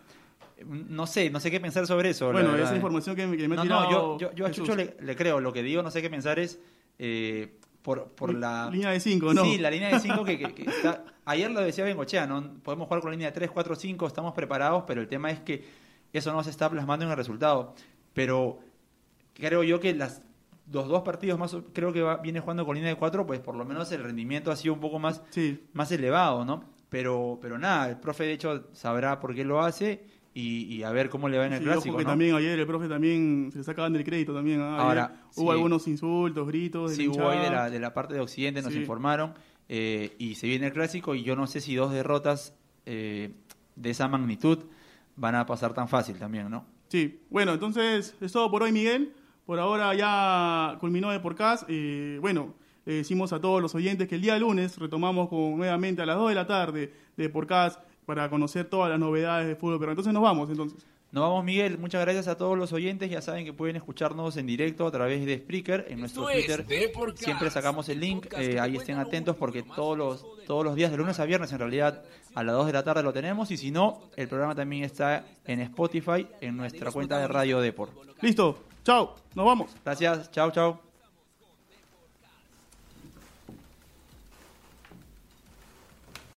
No 0.66 1.06
sé, 1.08 1.30
no 1.30 1.40
sé 1.40 1.52
qué 1.52 1.60
pensar 1.60 1.86
sobre 1.88 2.10
eso. 2.10 2.32
Bueno, 2.32 2.56
esa 2.56 2.76
información 2.76 3.16
que, 3.16 3.28
me- 3.28 3.38
que 3.38 3.48
me 3.48 3.56
ha 3.56 3.58
No, 3.58 3.64
tirado 3.64 3.84
no, 3.84 3.90
yo, 3.90 4.18
yo, 4.20 4.34
yo 4.34 4.46
a. 4.48 4.52
Chucho 4.52 4.76
le, 4.76 4.98
le 5.00 5.16
creo. 5.16 5.40
Lo 5.40 5.54
que 5.54 5.62
digo, 5.64 5.84
no 5.84 5.92
sé 5.92 6.02
qué 6.02 6.10
pensar 6.10 6.40
es, 6.40 6.60
eh, 7.00 7.58
por, 7.84 8.10
por 8.10 8.34
la... 8.34 8.70
Línea 8.72 8.90
de 8.90 9.00
5, 9.00 9.34
¿no? 9.34 9.44
Sí, 9.44 9.58
la 9.60 9.70
línea 9.72 9.90
de 9.90 10.00
5 10.00 10.24
que, 10.26 10.38
que- 10.40 10.54
que 10.54 10.64
está... 10.64 11.06
Ayer 11.26 11.52
lo 11.52 11.62
decía 11.62 11.84
Bengochea, 11.84 12.26
¿no? 12.26 12.56
Podemos 12.64 12.88
jugar 12.88 13.02
con 13.02 13.12
la 13.12 13.16
línea 13.16 13.28
de 13.30 13.34
3, 13.34 13.52
4, 13.52 13.76
5, 13.76 14.08
estamos 14.08 14.34
preparados, 14.34 14.84
pero 14.88 15.02
el 15.02 15.08
tema 15.08 15.30
es 15.32 15.40
que 15.42 15.64
eso 16.14 16.32
no 16.34 16.44
se 16.44 16.50
está 16.50 16.70
plasmando 16.70 17.06
en 17.06 17.12
el 17.12 17.18
resultado. 17.18 17.76
Pero 18.14 18.60
creo 19.34 19.64
yo 19.64 19.80
que 19.80 19.94
las, 19.94 20.22
los 20.72 20.88
dos 20.88 21.04
partidos 21.04 21.38
más, 21.38 21.56
creo 21.74 21.94
que 21.94 22.02
va- 22.02 22.18
viene 22.18 22.40
jugando 22.40 22.66
con 22.66 22.76
línea 22.76 22.90
de 22.90 22.96
4, 22.98 23.26
pues 23.28 23.40
por 23.40 23.56
lo 23.56 23.64
menos 23.66 23.92
el 23.92 24.04
rendimiento 24.04 24.52
ha 24.52 24.56
sido 24.56 24.74
un 24.74 24.80
poco 24.80 25.00
más, 25.00 25.22
Sí. 25.30 25.64
más 25.74 25.92
elevado, 25.92 26.44
¿no? 26.46 26.64
Pero, 26.90 27.38
pero 27.42 27.60
nada, 27.60 27.90
el 27.90 27.98
profe 27.98 28.24
de 28.24 28.34
hecho 28.34 28.68
sabrá 28.74 29.20
por 29.20 29.36
qué 29.36 29.44
lo 29.44 29.62
hace 29.62 30.06
y, 30.40 30.76
y 30.76 30.84
a 30.84 30.92
ver 30.92 31.10
cómo 31.10 31.30
le 31.30 31.38
va 31.40 31.48
en 31.48 31.54
el 31.54 31.60
Sí, 31.60 31.66
clásico, 31.66 31.90
ojo 31.90 31.98
que 31.98 32.04
¿no? 32.04 32.10
también 32.12 32.36
ayer 32.36 32.60
el 32.60 32.68
profe 32.68 32.88
también 32.88 33.50
se 33.52 33.58
le 33.58 33.64
sacaban 33.64 33.94
del 33.94 34.04
crédito 34.04 34.34
también. 34.36 34.62
¿ah? 34.62 34.78
Ahora, 34.78 35.22
hubo 35.36 35.52
sí. 35.52 35.56
algunos 35.58 35.88
insultos, 35.88 36.48
gritos. 36.48 36.92
Sí, 36.94 37.08
hubo 37.08 37.28
ahí 37.30 37.40
de 37.40 37.50
la, 37.50 37.70
de 37.70 37.80
la 37.80 37.94
parte 37.94 38.14
de 38.14 38.20
Occidente, 38.20 38.62
nos 38.62 38.74
Sí. 38.74 38.80
informaron, 38.80 39.34
eh, 39.70 40.16
y 40.20 40.36
se 40.36 40.46
viene 40.48 40.68
el 40.68 40.74
clásico, 40.74 41.16
y 41.16 41.24
yo 41.24 41.36
no 41.36 41.48
sé 41.48 41.60
si 41.60 41.74
dos 41.76 41.92
derrotas 41.92 42.54
eh, 42.86 43.32
de 43.76 43.90
esa 43.90 44.08
magnitud 44.08 44.60
van 45.16 45.34
a 45.36 45.46
pasar 45.46 45.74
tan 45.74 45.88
fácil 45.88 46.18
también, 46.20 46.50
¿no? 46.52 46.66
Sí, 46.90 47.20
bueno, 47.30 47.54
entonces 47.54 48.16
es 48.22 48.32
todo 48.32 48.50
por 48.52 48.62
hoy, 48.64 48.72
Miguel. 48.72 49.14
Por 49.46 49.60
ahora 49.60 49.94
ya 49.96 50.78
culminó 50.80 51.10
de 51.10 51.20
podcast. 51.20 51.64
Eh, 51.68 52.18
bueno, 52.22 52.54
le 52.86 52.94
decimos 52.94 53.34
a 53.34 53.42
todos 53.42 53.62
los 53.62 53.74
oyentes 53.76 54.08
que 54.08 54.16
el 54.16 54.22
día 54.22 54.38
lunes 54.38 54.78
retomamos 54.78 55.30
con, 55.30 55.58
nuevamente 55.58 56.02
a 56.02 56.06
las 56.06 56.16
2 56.18 56.30
de 56.30 56.36
la 56.36 56.46
tarde 56.46 56.94
de 57.18 57.30
podcast 57.30 57.82
para 58.08 58.30
conocer 58.30 58.66
todas 58.70 58.90
las 58.90 58.98
novedades 58.98 59.48
de 59.48 59.56
fútbol. 59.58 59.80
Pero 59.80 59.92
entonces 59.92 60.14
nos 60.14 60.24
vamos, 60.24 60.50
entonces. 60.50 60.80
Nos 61.12 61.24
vamos, 61.24 61.44
Miguel. 61.44 61.78
Muchas 61.78 62.02
gracias 62.02 62.28
a 62.30 62.38
todos 62.38 62.58
los 62.58 62.72
oyentes. 62.72 63.10
Ya 63.10 63.22
saben 63.22 63.46
que 63.46 63.52
pueden 63.54 63.76
escucharnos 63.76 64.38
en 64.38 64.48
directo 64.48 64.88
a 64.88 64.92
través 64.92 65.26
de 65.26 65.38
Spreaker, 65.38 65.86
en 65.90 66.00
nuestro 66.00 66.24
Twitter. 66.24 66.66
Siempre 67.16 67.50
sacamos 67.50 67.90
el 67.90 68.00
link. 68.00 68.28
eh, 68.38 68.60
ahí 68.60 68.78
estén 68.78 68.98
atentos 68.98 69.36
porque 69.36 69.64
todos 69.64 69.98
los, 69.98 70.26
todos 70.46 70.64
los 70.64 70.76
días, 70.76 70.90
de 70.92 70.98
lunes 70.98 71.20
a 71.20 71.26
viernes, 71.26 71.52
en 71.52 71.60
realidad, 71.60 72.04
a 72.34 72.44
las 72.44 72.56
2 72.56 72.68
de 72.68 72.74
la 72.74 72.84
tarde 72.84 73.04
lo 73.04 73.12
tenemos. 73.14 73.52
Y 73.52 73.58
si 73.58 73.72
no, 73.72 74.02
el 74.16 74.28
programa 74.30 74.56
también 74.56 74.84
está 74.84 75.26
en 75.46 75.60
Spotify, 75.62 76.28
en 76.40 76.56
nuestra 76.56 76.92
cuenta 76.92 77.20
de 77.20 77.28
Radio 77.28 77.60
Deport. 77.60 77.92
Listo, 78.22 78.60
chao, 78.84 79.16
nos 79.36 79.46
vamos. 79.46 79.76
Gracias. 79.84 80.32
Chao, 80.32 80.52
chao. 80.52 80.87